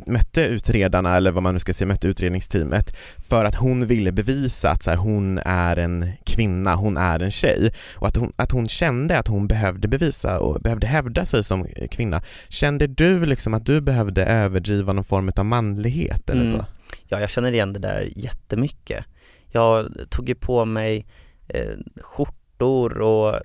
[0.06, 4.70] mötte utredarna eller vad man nu ska säga, mötte utredningsteamet för att hon ville bevisa
[4.70, 8.52] att så här, hon är en kvinna, hon är en tjej och att hon, att
[8.52, 12.22] hon kände att hon behövde bevisa och behövde hävda sig som kvinna.
[12.48, 16.52] Kände du liksom att du behövde överdriva någon form av manlighet eller Mm.
[16.52, 16.64] så?
[17.08, 19.04] Ja, jag känner igen det där jättemycket.
[19.52, 21.06] Jag tog ju på mig
[21.48, 23.40] eh, skjortor och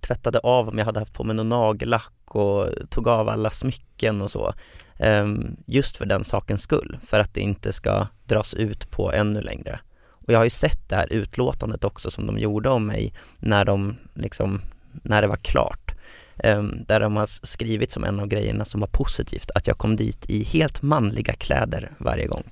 [0.00, 4.22] tvättade av om jag hade haft på mig någon nagellack och tog av alla smycken
[4.22, 4.54] och så.
[4.96, 5.26] Eh,
[5.66, 9.80] just för den sakens skull, för att det inte ska dras ut på ännu längre.
[10.26, 13.64] Och jag har ju sett det här utlåtandet också som de gjorde om mig när
[13.64, 14.60] de liksom,
[14.92, 15.94] när det var klart.
[16.36, 19.96] Ehm, där de har skrivit som en av grejerna som var positivt, att jag kom
[19.96, 22.44] dit i helt manliga kläder varje gång.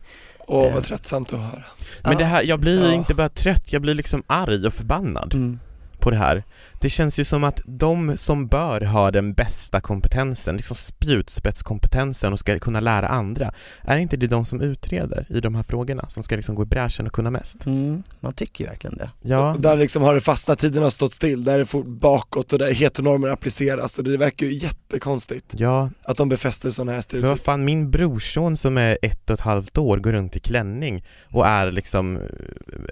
[0.48, 0.74] Åh Eh.
[0.74, 1.64] vad tröttsamt att höra.
[2.04, 2.92] Men det här, jag blir Ja.
[2.94, 5.58] inte bara trött, jag blir liksom arg och förbannad Mm.
[6.00, 6.44] På det här.
[6.80, 12.38] Det känns ju som att de som bör ha den bästa kompetensen, liksom spjutspetskompetensen och
[12.38, 16.22] ska kunna lära andra, är inte det de som utreder i de här frågorna, som
[16.22, 17.66] ska liksom gå i bräschen och kunna mest?
[17.66, 19.10] Mm, man tycker ju verkligen det.
[19.22, 21.86] Ja, Och där liksom har det fastnat, tiden har stått still, där är det fort
[21.86, 26.92] bakåt och där heteronormer appliceras och det verkar ju jättekonstigt ja, att de befäster sådana
[26.92, 27.44] här men vad stereotyper.
[27.44, 31.46] fan min brorson som är ett och ett halvt år går runt i klänning och
[31.46, 32.16] är liksom,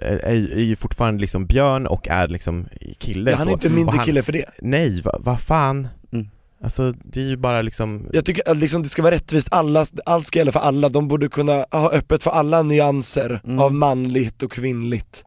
[0.01, 2.67] är, är ju fortfarande liksom björn och är liksom
[3.13, 3.53] kille Ja, han är så.
[3.53, 4.45] inte mindre han- kille för det.
[4.61, 5.87] Nej, vad va fan?
[6.11, 6.27] Mm.
[6.63, 9.85] Alltså det är ju bara liksom Jag tycker att liksom det ska vara rättvist, alla,
[10.05, 13.59] allt ska gälla för alla, de borde kunna ha öppet för alla nyanser Mm.
[13.59, 15.23] av manligt och kvinnligt.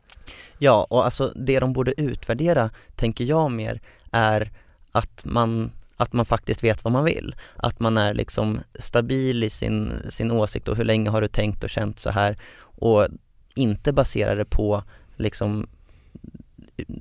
[0.59, 3.81] Ja, och alltså det de borde utvärdera, tänker jag mer,
[4.13, 4.51] är
[4.93, 7.35] att man, att man faktiskt vet vad man vill.
[7.57, 11.65] Att man är liksom stabil i sin, sin åsikt och hur länge har du tänkt
[11.65, 13.07] och känt så här och
[13.55, 14.83] inte basera det på
[15.17, 15.67] liksom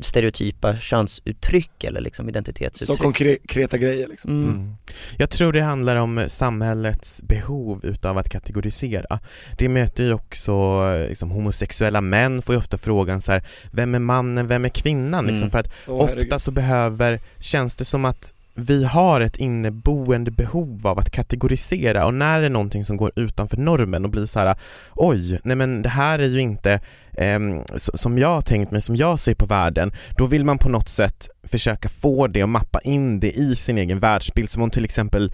[0.02, 3.00] stereotypa könsuttryck eller liksom Så identitetsuttryck.
[3.00, 4.32] konkreta grejer liksom.
[4.32, 4.50] Mm.
[4.56, 4.76] Mm.
[5.18, 9.20] Jag tror det handlar om samhällets behov utav att kategorisera.
[9.58, 14.00] Det möter ju också liksom, homosexuella män får ju ofta frågan så här, vem är
[14.00, 15.26] mannen, vem är kvinnan?
[15.26, 15.52] Liksom, Mm.
[15.52, 16.24] för att herregud.
[16.26, 22.06] ofta så behöver, känns det som att vi har ett inneboende behov av att kategorisera
[22.06, 24.56] och när det är någonting som går utanför normen och blir så här
[24.96, 26.80] oj, nej men det här är ju inte
[27.14, 27.40] eh,
[27.78, 30.90] som jag har tänkt mig, som jag ser på världen, då vill man på något
[30.90, 34.50] sätt försöka få det och mappa in det i sin egen världsbild.
[34.50, 35.34] Som om till exempel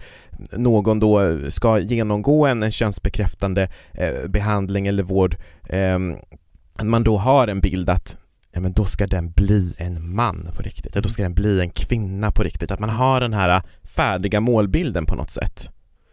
[0.52, 5.36] någon då ska genomgå en, en könsbekräftande eh, behandling eller vård,
[5.68, 5.98] eh,
[6.76, 8.16] att man då har en bild att
[8.56, 11.60] ja men då ska den bli en man på riktigt, ja, då ska den bli
[11.60, 13.62] en kvinna på riktigt, att man har den här
[13.96, 15.70] färdiga målbilden på något sätt.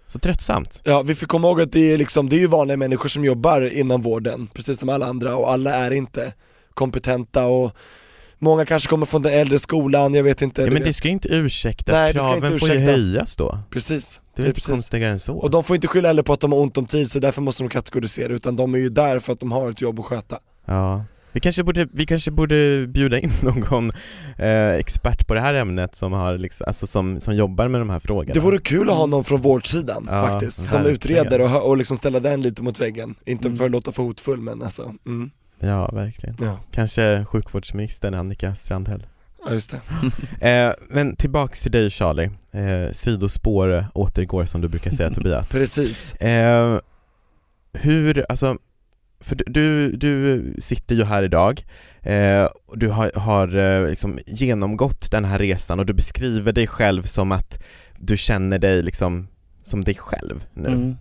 [0.08, 0.82] Så tröttsamt.
[0.84, 3.26] Ja, vi får komma ihåg att det är, liksom, det är ju vanliga människor som
[3.26, 6.34] jobbar inom vården, precis som alla andra, och alla är inte
[6.74, 7.72] kompetenta och
[8.40, 10.62] många kanske kommer från den äldre skolan, jag vet inte.
[10.62, 10.84] Ja, men vet.
[10.84, 12.92] det ska ju inte ursäktas, Nej, kraven inte får ju ursäkta.
[12.92, 13.60] höjas då.
[13.70, 14.68] Precis, Det är det är inte precis.
[14.70, 15.34] konstigare än så.
[15.38, 17.42] Och de får inte skylla heller på att de har ont om tid, så därför
[17.42, 20.06] måste de kategorisera, utan de är ju där för att de har ett jobb att
[20.06, 20.40] sköta.
[20.66, 21.04] Ja.
[21.34, 23.92] Vi kanske borde, vi kanske borde bjuda in någon
[24.38, 27.90] eh, expert på det här ämnet som, har liksom, alltså som, som jobbar med de
[27.90, 28.34] här frågorna.
[28.34, 31.22] Det vore kul att ha någon från vårdsidan Ja, faktiskt, som verkligen.
[31.26, 33.16] utreder och, och liksom ställa den lite mot väggen.
[33.26, 33.58] Inte Mm.
[33.58, 35.32] för att låta för hotfull men alltså, mm.
[35.60, 36.36] Ja, verkligen.
[36.42, 36.60] ja.
[36.72, 39.04] Kanske sjukvårdsministern Annika Strandhäll.
[39.46, 39.82] ja just det.
[40.50, 45.52] Eh, men tillbaks till dig Charlie, eh, sidospår återgår som du brukar säga Tobias.
[45.52, 46.14] Precis.
[46.14, 46.80] Eh,
[47.74, 48.58] hur, alltså,
[49.24, 51.66] för du- du, sitter ju här idag
[52.02, 56.68] eh, och du har, har eh, liksom genomgått den här resan och du beskriver dig
[56.68, 57.64] själv som att
[57.98, 59.28] du känner dig liksom
[59.62, 60.68] som dig själv nu.
[60.70, 60.96] Mm.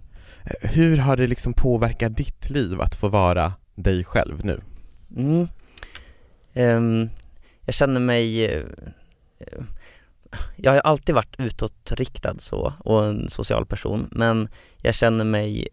[0.44, 4.61] Eh, Hur har det liksom påverkat ditt liv att få vara dig själv nu?
[5.16, 5.48] Mm.
[6.54, 7.11] Ehm,
[7.64, 8.62] jag känner mig, eh,
[10.56, 14.48] jag har alltid varit utåtriktad så och en social person men
[14.82, 15.68] jag känner mig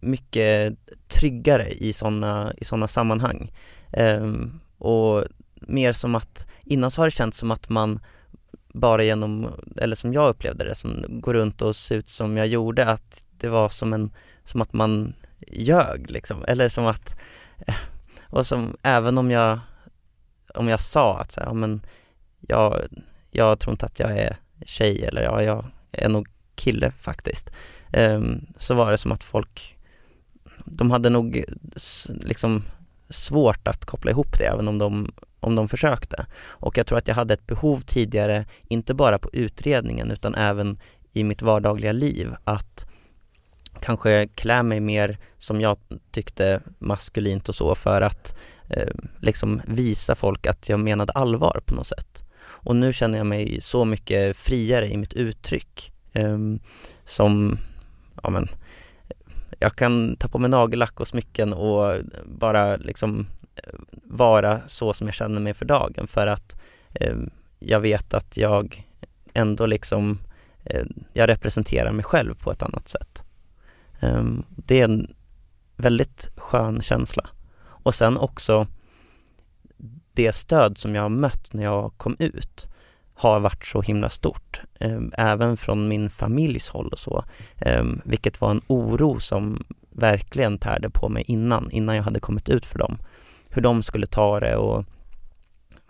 [0.00, 0.74] mycket
[1.08, 3.52] tryggare i sådana i såna sammanhang.
[3.92, 8.00] Ehm, och mer som att, innan så har det känts som att man
[8.74, 12.46] bara genom, eller som jag upplevde det, som går runt och ser ut som jag
[12.46, 14.10] gjorde, att det var som en,
[14.44, 15.14] som att man
[15.46, 17.16] ljög liksom, eller som att
[17.66, 17.74] eh,
[18.22, 19.58] och som, även om jag,
[20.54, 21.80] om jag sa att så här, ja, men
[22.40, 22.80] jag,
[23.30, 27.50] jag tror inte att jag är tjej eller ja, jag är nog kille faktiskt.
[27.92, 29.78] Ehm, så var det som att folk,
[30.64, 31.44] de hade nog
[32.08, 32.64] liksom
[33.08, 36.26] svårt att koppla ihop det även om de, om de försökte.
[36.44, 40.78] Och jag tror att jag hade ett behov tidigare, inte bara på utredningen utan även
[41.12, 42.86] i mitt vardagliga liv att
[43.80, 45.76] kanske klä mig mer som jag
[46.10, 51.74] tyckte maskulint och så för att eh, liksom visa folk att jag menade allvar på
[51.74, 52.22] något sätt.
[52.42, 56.38] Och nu känner jag mig så mycket friare i mitt uttryck eh,
[57.04, 57.58] som,
[58.22, 58.48] ja men,
[59.58, 65.06] jag kan ta på mig nagellack och smycken och bara liksom eh, vara så som
[65.06, 66.62] jag känner mig för dagen för att
[66.94, 67.16] eh,
[67.58, 68.86] jag vet att jag
[69.34, 70.18] ändå liksom,
[70.64, 73.22] eh, jag representerar mig själv på ett annat sätt.
[74.00, 75.14] Eh, det är en
[75.76, 77.28] väldigt skön känsla.
[77.64, 78.66] Och sen också
[80.12, 82.71] det stöd som jag har mött när jag kom ut
[83.22, 84.60] har varit så himla stort.
[84.80, 87.24] Ehm, även från min familjs håll och så.
[87.56, 92.48] Ehm, vilket var en oro som verkligen tärde på mig innan, innan jag hade kommit
[92.48, 92.98] ut för dem.
[93.50, 94.84] Hur de skulle ta det och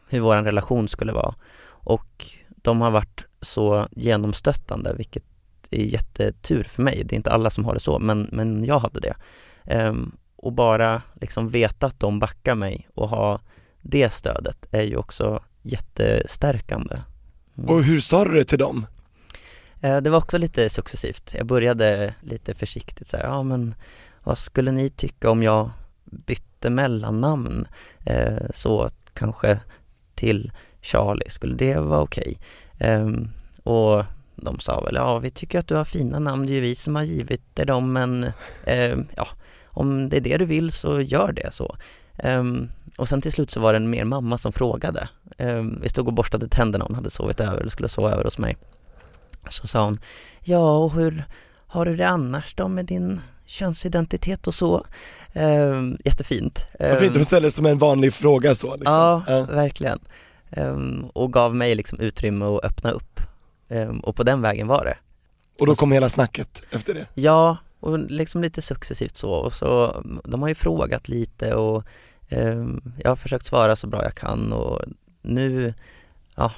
[0.09, 1.35] hur vår relation skulle vara.
[1.65, 5.25] Och de har varit så genomstöttande, vilket
[5.71, 7.03] är jättetur för mig.
[7.05, 9.15] Det är inte alla som har det så, men, men jag hade det.
[9.65, 13.41] Ehm, och bara liksom veta att de backar mig och ha
[13.81, 16.99] det stödet är ju också jättestärkande.
[17.67, 18.87] Och hur sa du det till dem?
[19.81, 21.35] Eh, det var också lite successivt.
[21.39, 23.75] Jag började lite försiktigt så här, ja men
[24.25, 25.71] vad skulle ni tycka om jag
[26.05, 27.67] bytte mellannamn
[28.05, 29.61] eh, så kanske
[30.15, 32.39] till Charlie, skulle det vara okej?
[32.79, 33.31] Ehm,
[33.63, 34.05] och
[34.37, 36.75] de sa väl, ja vi tycker att du har fina namn, det är ju vi
[36.75, 38.33] som har givit dig dem men
[38.65, 39.27] ehm, ja,
[39.65, 41.77] om det är det du vill så gör det så.
[42.19, 45.09] Ehm, Ehm, och sen till slut så var det en mer mamma som frågade.
[45.39, 48.39] Ehm, vi stod och borstade tänderna, hon hade sovit över eller skulle sova över hos
[48.39, 48.57] mig.
[49.51, 50.01] Så sa hon,
[50.45, 51.25] ja och hur
[51.67, 54.87] har du det annars då med din könsidentitet och så?
[55.33, 56.67] Ehm, jättefint.
[56.81, 58.95] Vad fint, Ehm, hon ställer som en vanlig fråga så liksom.
[58.95, 59.43] Ja, Ja.
[59.43, 59.99] verkligen.
[60.51, 63.21] Ehm, och gav mig liksom utrymme att öppna upp.
[63.69, 64.97] Ehm, och på den vägen var det.
[65.61, 67.07] Och då kom hela snacket efter det?
[67.15, 69.31] Ja, och liksom lite successivt så.
[69.31, 71.85] Och så de har ju frågat lite och ehm,
[72.99, 74.81] jag har försökt svara så bra jag kan och
[75.23, 75.75] nu,
[76.35, 76.53] ja,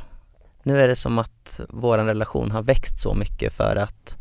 [0.62, 4.18] nu är det som att vår relation har växt så mycket för att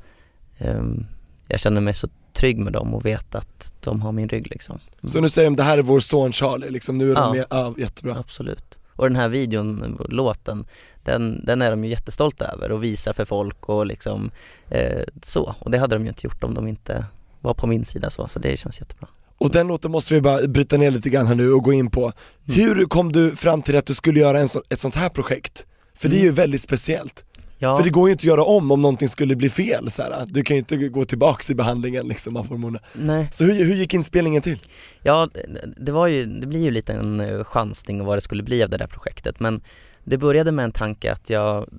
[0.57, 1.05] ehm,
[1.47, 4.79] jag känner mig så trygg med dem och vet att de har min rygg liksom.
[5.01, 5.11] Mm.
[5.11, 7.21] Så nu säger de det här är vår son Charlie, liksom, nu är Ja.
[7.21, 8.15] de med, ja jättebra.
[8.19, 8.77] Absolut.
[8.95, 10.65] Och den här videon, låten,
[11.03, 14.31] den, den är de ju jättestolta över och visar för folk och liksom
[14.69, 15.55] eh, så.
[15.59, 17.05] Och det hade de ju inte gjort om de inte
[17.41, 19.07] var på min sida så, så det känns jättebra.
[19.37, 21.89] Och den låten måste vi bara bryta ner lite grann här nu och gå in
[21.91, 22.13] på.
[22.45, 25.65] Hur kom du fram till att du skulle göra en så, ett sånt här projekt?
[25.95, 27.25] För det är ju väldigt speciellt.
[27.57, 30.01] Ja, För det går ju inte att göra om om någonting skulle bli fel så
[30.01, 30.25] här.
[30.27, 32.81] Du kan ju inte gå tillbaks i behandlingen liksom av hormoner.
[32.93, 33.27] nej.
[33.31, 34.59] Så hur, hur gick inspelningen till?
[35.01, 35.29] Ja,
[35.77, 38.69] det- var ju, det blir ju lite en eh, chansning vad det skulle bli av
[38.69, 39.61] det där projektet men
[40.03, 41.69] det började med en tanke att jag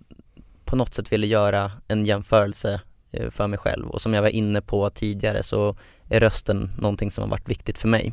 [0.64, 2.80] på något sätt ville göra en jämförelse
[3.16, 5.76] Eh, för mig själv och som jag var inne på tidigare så
[6.08, 8.12] är rösten någonting som har varit viktigt för mig.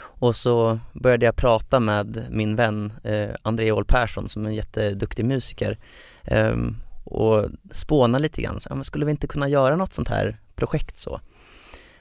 [0.00, 4.54] Och så började jag prata med min vän eh, André Åhl Persson som är en
[4.54, 5.78] jätteduktig musiker
[6.24, 6.56] eh,
[7.04, 10.96] och spåna lite grann, så, ja, skulle vi inte kunna göra något sånt här projekt
[10.96, 11.20] så?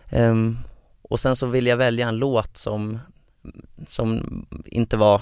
[0.09, 0.35] Eh,
[1.01, 2.99] och sen så ville jag välja en låt som,
[3.87, 5.21] som inte var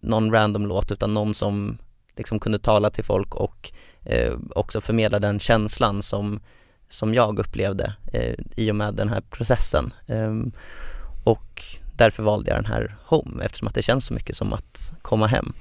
[0.00, 1.78] någon random låt utan någon som
[2.16, 3.72] liksom kunde tala till folk och
[4.04, 6.40] Eh, också förmedla den känslan som,
[6.88, 9.92] som jag upplevde eh, i och med den här processen.
[10.06, 10.52] Ehm,
[11.24, 11.64] och
[11.96, 15.26] därför valde jag den här Home eftersom att det känns så mycket som att komma
[15.26, 15.52] hem.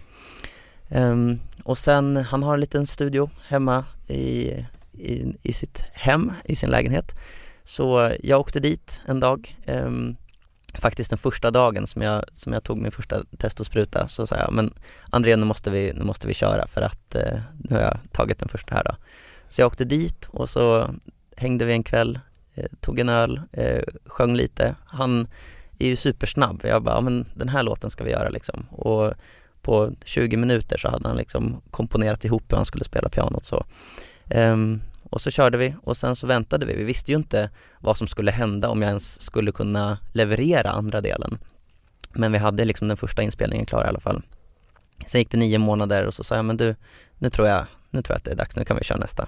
[0.89, 4.51] Ehm, och sen, han har en liten studio hemma i,
[4.91, 7.15] i, i sitt hem, i sin lägenhet.
[7.63, 10.15] Så jag åkte dit en dag ehm,
[10.79, 14.53] faktiskt den första dagen som jag, som jag tog min första testospruta så sa jag,
[14.53, 14.73] men
[15.09, 18.39] André nu måste vi, nu måste vi köra för att eh, nu har jag tagit
[18.39, 18.95] den första här då.
[19.49, 20.89] Så jag åkte dit och så
[21.37, 22.19] hängde vi en kväll,
[22.55, 24.75] eh, tog en öl, eh, sjöng lite.
[24.85, 25.27] Han
[25.79, 26.61] är ju supersnabb.
[26.63, 28.65] Jag bara, ja, men den här låten ska vi göra liksom.
[28.71, 29.13] Och
[29.61, 33.65] på 20 minuter så hade han liksom komponerat ihop hur han skulle spela pianot så.
[34.29, 34.81] Ehm,
[35.13, 36.75] och så körde vi och sen så väntade vi.
[36.75, 37.49] Vi visste ju inte
[37.79, 41.37] vad som skulle hända om jag ens skulle kunna leverera andra delen.
[42.13, 44.21] Men vi hade liksom den första inspelningen klar i alla fall.
[45.07, 46.75] Sen gick det nio månader och så sa jag, men du,
[47.17, 49.27] nu tror jag, nu tror jag att det är dags, nu kan vi köra nästa.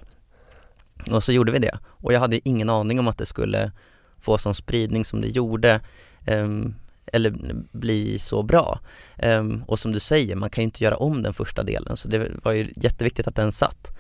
[1.12, 1.78] Och så gjorde vi det.
[1.86, 3.72] Och jag hade ju ingen aning om att det skulle
[4.20, 5.82] få sån spridning som det gjorde.
[6.28, 6.76] um,
[7.14, 7.34] eller
[7.72, 8.80] bli så bra.
[9.24, 12.08] Um, och som du säger, man kan ju inte göra om den första delen så
[12.08, 13.96] det var ju jätteviktigt att den satt.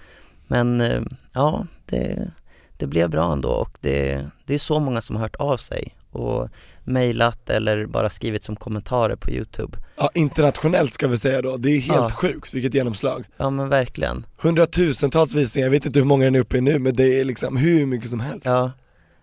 [0.47, 1.01] Men eh,
[1.33, 2.31] ja, det,
[2.77, 5.95] det blev bra ändå och det, det är så många som har hört av sig
[6.11, 6.49] och
[6.83, 9.77] mejlat eller bara skrivit som kommentarer på Youtube.
[9.97, 12.09] Ja, internationellt ska vi säga då, det är helt Ja.
[12.09, 13.25] sjukt vilket genomslag.
[13.37, 14.25] Ja men verkligen.
[14.41, 17.25] Hundratusentals visningar, jag vet inte hur många den är uppe i nu men det är
[17.25, 18.45] liksom hur mycket som helst.
[18.45, 18.71] Ja,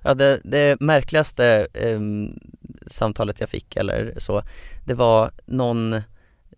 [0.03, 2.39] ja det, det märkligaste ehm,
[2.87, 4.43] samtalet jag fick eller så,
[4.85, 6.01] det var någon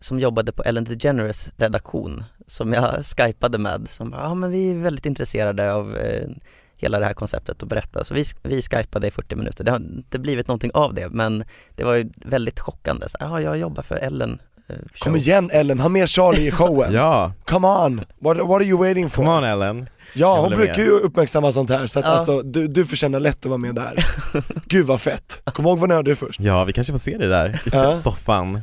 [0.00, 2.24] som jobbade på Ellen DeGeneres redaktion
[2.54, 6.28] som jag skypade med som ja men vi är väldigt intresserade av eh,
[6.76, 8.04] hela det här konceptet och berätta.
[8.04, 9.64] Så vi, vi skypade i 40 minuter.
[9.64, 11.44] Det har inte blivit någonting av det men
[11.74, 13.08] det var ju väldigt chockande.
[13.08, 14.38] Så, ja, jag jobbar för Ellen
[14.68, 16.92] eh, show." Kom igen Ellen, ha med Charlie i showen.
[17.02, 19.22] Ja, Come on, what, what are you waiting for?
[19.24, 19.88] come on Ellen.
[20.14, 20.86] Ja, hon brukar med.
[20.86, 22.10] ju uppmärksamma sånt här så att Ja.
[22.10, 24.06] alltså, du, du förtjänar lätt att vara med där.
[24.66, 25.40] Gud vad fett.
[25.44, 26.40] Kom ihåg vad ni hörde först.
[26.40, 27.94] Ja, vi kanske får se det där i Ja.
[27.94, 28.60] soffan.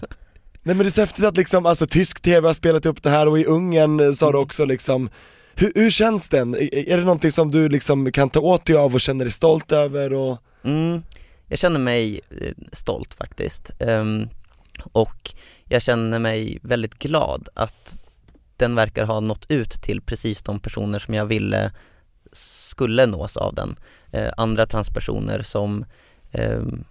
[0.64, 3.10] Nej men det är så häftigt att liksom, alltså tysk tv har spelat upp det
[3.10, 4.44] här och i Ungern eh, sa du Mm.
[4.44, 5.10] också liksom
[5.56, 6.56] hur, hur känns den?
[6.56, 9.72] Är, det någonting som du liksom kan ta åt dig av och känner dig stolt
[9.72, 10.14] över?
[10.14, 10.38] Och...
[10.64, 11.04] Mm,
[11.48, 13.72] jag känner mig eh, stolt faktiskt.
[13.80, 14.30] Ehm,
[14.92, 15.34] och
[15.66, 17.98] jag känner mig väldigt glad att
[18.58, 21.72] den verkar ha nått ut till precis de personer som jag ville
[22.32, 23.76] skulle nås av den.
[24.12, 25.86] Eh, andra transpersoner som
[26.32, 26.84] ehm,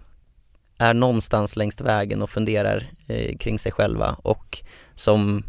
[0.81, 4.63] är någonstans längs vägen och funderar eh, kring sig själva och
[4.95, 5.43] som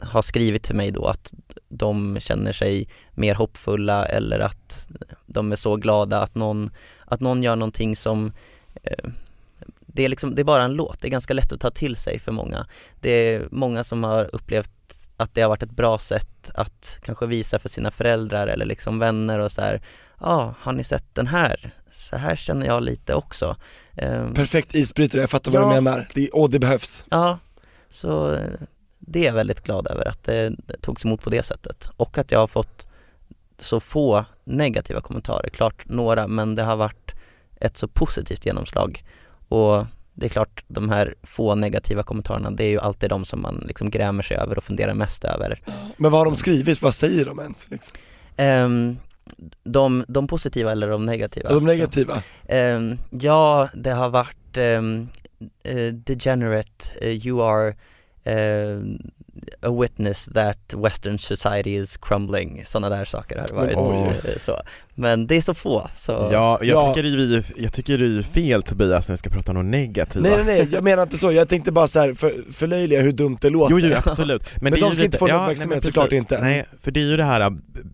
[0.00, 1.34] har skrivit till mig då att
[1.68, 4.88] de känner sig mer hoppfulla eller att
[5.26, 6.70] de är så glada att någon,
[7.04, 8.32] att någon gör någonting som
[8.82, 9.10] eh,
[9.86, 11.96] det är, liksom, det är bara en låt, det är ganska lätt att ta till
[11.96, 12.66] sig för många.
[13.00, 14.70] Det är många som har upplevt
[15.16, 18.98] att det har varit ett bra sätt att kanske visa för sina föräldrar eller liksom
[18.98, 19.82] vänner och så här,
[20.20, 21.74] ja, ah, har ni sett den här?
[21.90, 23.56] Så här känner jag lite också.
[23.94, 25.68] Ehm, Perfekt isbrytare, jag fattar vad Ja.
[25.68, 26.08] du menar.
[26.14, 27.04] Det, och det behövs.
[27.10, 27.38] Ja,
[27.90, 28.50] så eh,
[28.98, 32.30] det är jag väldigt glad över att det togs emot på det sättet och att
[32.30, 32.86] jag har fått
[33.58, 37.12] så få negativa kommentarer, klart några men det har varit
[37.60, 39.04] ett så positivt genomslag
[39.48, 39.86] och
[40.16, 43.64] det är klart de här få negativa kommentarerna det är ju alltid de som man
[43.66, 45.60] liksom grämer sig över och funderar mest över.
[45.96, 46.82] Men vad har de skrivit?
[46.82, 47.70] Vad säger de ens?
[47.70, 47.98] Liksom?
[48.36, 48.96] Ehm,
[49.64, 51.48] de, de positiva eller de negativa?
[51.48, 52.22] De negativa?
[52.48, 55.08] Ehm, ja, det har varit um,
[55.92, 57.68] degenerate, eh, you are
[58.24, 58.80] eh,
[59.62, 63.76] a witness that western society is crumbling, sådana där saker har det varit.
[63.76, 64.20] Oj.
[64.24, 64.60] eh, så.
[64.94, 66.94] Men det är så få, så Ja, jag, Ja.
[66.94, 69.66] Tycker det är, jag tycker det är fel Tobias när vi ska prata om något
[69.66, 70.28] negativa.
[70.28, 71.32] Nej nej nej, jag menar inte så.
[71.32, 73.78] Jag tänkte bara så här för, förlöjliga hur dumt det låter.
[73.78, 74.42] Jo, jo absolut.
[74.60, 76.40] Men, Men de ju ska inte lite, få någon ja, nej, uppmärksamhet, men såklart inte.
[76.40, 77.52] Nej, för det är ju det här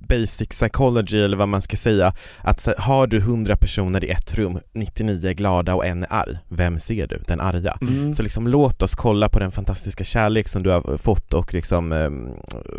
[0.09, 4.59] basic psychology eller vad man ska säga, att har du 100 personer i ett rum,
[4.73, 7.23] 99 är glada och en är arg, vem ser du?
[7.27, 7.79] Den arga.
[7.81, 8.13] mm.
[8.13, 11.93] Så liksom låt oss kolla på den fantastiska kärlek som du har fått och liksom
[11.93, 12.31] um,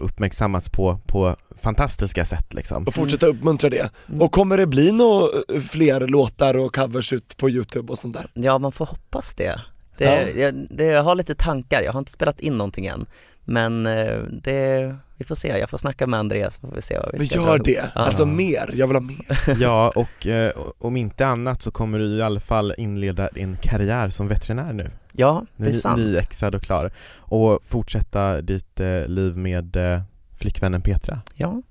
[0.01, 2.83] uppmärksammats på, på fantastiska sätt liksom.
[2.83, 3.89] Och fortsätta uppmuntra det.
[4.07, 4.21] Mm.
[4.21, 5.27] Och kommer det bli några
[5.69, 8.31] fler låtar och covers ut på youtube och sånt där?
[8.33, 9.61] Ja, man får hoppas det.
[9.97, 10.41] Det, Ja.
[10.41, 10.83] jag, det.
[10.83, 13.05] Jag har lite tankar, jag har inte spelat in någonting än
[13.45, 16.97] men eh, det, vi får se, jag får snacka med Andreas så får vi se
[16.99, 17.65] vad vi Men ska gör ihop.
[17.65, 18.01] det, Ja.
[18.01, 19.55] alltså mer, jag vill ha mer.
[19.61, 24.09] Ja, och eh, om inte annat så kommer du i alla fall inleda en karriär
[24.09, 24.89] som veterinär nu.
[25.13, 25.97] Ja, det är Ny, sant.
[25.99, 26.91] nyexad och klar.
[27.17, 30.01] Och fortsätta ditt eh, liv med eh,
[30.39, 31.21] flickvännen Petra.
[31.35, 31.61] Ja.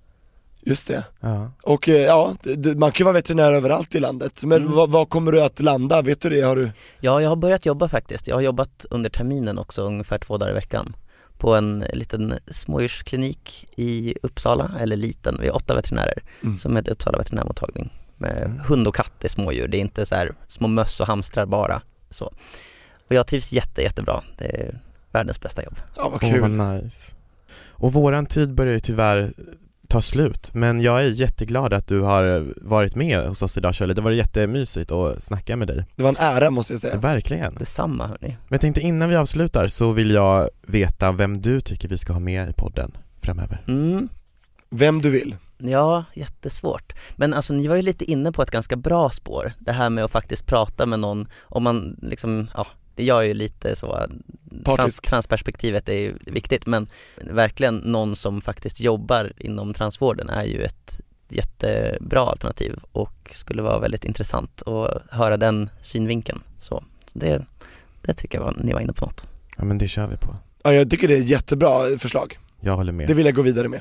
[0.64, 1.04] Just det.
[1.20, 1.50] Ja.
[1.62, 2.34] Och eh, ja,
[2.76, 4.72] man kan ju vara veterinär överallt i landet, men Mm.
[4.72, 6.02] vad, vad kommer du att landa?
[6.02, 6.40] Vet du det?
[6.40, 6.70] Har du?
[7.00, 8.28] Ja, jag har börjat jobba faktiskt.
[8.28, 10.96] Jag har jobbat under terminen också ungefär två dagar i veckan
[11.38, 16.58] på en liten smådjursklinik i Uppsala, eller liten, vi är åtta veterinärer Mm.
[16.58, 18.58] som heter Uppsala veterinärmottagning med Mm.
[18.58, 21.82] hund och katt är smådjur, det är inte så här små möss och hamstrar bara
[22.10, 22.24] så.
[23.08, 24.80] Och jag trivs jätte, jättebra, det är
[25.12, 25.76] världens bästa jobb.
[25.96, 26.40] Ja vad kul.
[26.40, 27.16] vad nice.
[27.68, 29.32] Och våran tid börjar ju tyvärr
[29.92, 30.50] ta slut.
[30.54, 33.94] Men jag är jätteglad att du har varit med hos oss idag Shirley.
[33.94, 35.84] Det var jättemysigt att snacka med dig.
[35.96, 36.96] Det var en ära måste jag säga.
[36.96, 37.54] Verkligen.
[37.54, 38.28] Detsamma hörni.
[38.28, 42.12] Men jag tänkte innan vi avslutar så vill jag veta vem du tycker vi ska
[42.12, 43.64] ha med i podden framöver.
[43.68, 44.08] Mm.
[44.70, 45.36] Vem du vill.
[45.58, 46.92] Ja, jättesvårt.
[47.16, 49.52] Men alltså ni var ju lite inne på ett ganska bra spår.
[49.58, 53.34] Det här med att faktiskt prata med någon, om man liksom, ja, det gör ju
[53.34, 54.06] lite så,
[54.64, 56.86] trans, transperspektivet är ju viktigt men
[57.16, 63.78] verkligen någon som faktiskt jobbar inom transvården är ju ett jättebra alternativ och skulle vara
[63.78, 66.42] väldigt intressant att höra den synvinkeln.
[66.58, 67.44] Så, så det,
[68.02, 69.26] det tycker jag var, ni var inne på något.
[69.56, 70.36] Ja men det kör vi på.
[70.62, 72.38] Ja, jag tycker det är ett jättebra förslag.
[72.60, 73.08] Jag håller med.
[73.08, 73.80] Det vill jag gå vidare med.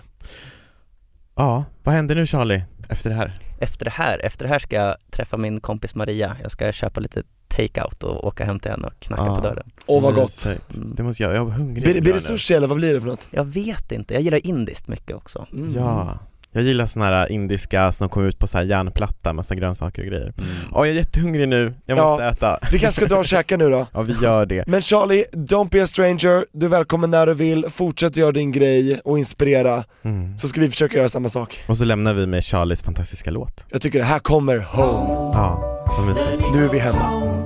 [1.36, 3.40] Ja, vad händer nu Charlie efter det här?
[3.60, 6.38] Efter det här, efter det här ska jag träffa min kompis Maria.
[6.42, 7.24] Jag ska köpa lite
[7.56, 9.36] take-out och åka hem till henne och knacka Ah.
[9.36, 9.72] på dörren.
[9.86, 10.22] Åh vad gott.
[10.46, 10.76] Mysigt.
[10.78, 10.94] Mm.
[10.96, 11.84] Det måste jag, jag är hungrig.
[11.84, 13.28] Blir, blir det sushi eller vad blir det för något?
[13.32, 15.48] Jag vet inte, jag gillar indiskt mycket också.
[15.54, 15.74] Mm.
[15.78, 16.18] Ja,
[16.54, 20.08] jag gillar såna här indiska som kommer ut på så här järnplatta, massa grönsaker och
[20.08, 20.24] grejer.
[20.38, 20.50] Mm.
[20.72, 22.04] Åh jag är jättehungrig nu, jag Ja.
[22.06, 22.60] måste äta.
[22.72, 23.88] Vi kanske ska dra och käka nu då.
[23.94, 24.64] Ja vi gör det.
[24.68, 28.52] Men Charlie, don't be a stranger, du är välkommen när du vill, fortsätt göra din
[28.52, 30.38] grej och inspirera, Mm.
[30.38, 31.60] så ska vi försöka göra samma sak.
[31.68, 33.66] Och så lämnar vi med Charlies fantastiska låt.
[33.70, 36.54] Jag tycker det här kommer home, Ja, vad mysigt.
[36.56, 37.41] nu är vi hemma.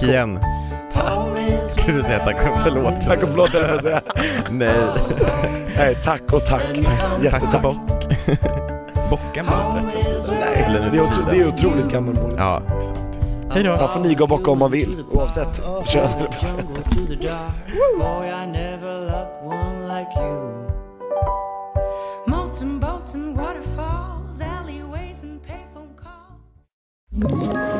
[0.00, 0.38] Tack igen.
[1.68, 3.00] Skulle du säga tack och förlåt?
[3.06, 4.00] Tack och förlåt höll jag på att säga.
[4.50, 4.80] Nej.
[5.76, 6.62] Nej, tack och tack.
[6.62, 7.62] Tack Jättetack.
[7.62, 7.76] bock.
[9.10, 10.34] Bockar man förresten?
[10.40, 12.34] Nej, Eller nu det är, otro, det är otroligt gammalmodigt.
[12.38, 12.62] Ja.
[13.50, 13.76] Hej då.
[13.76, 16.28] Man får niga och bocka om man vill, oavsett kön eller
[26.78, 27.79] vad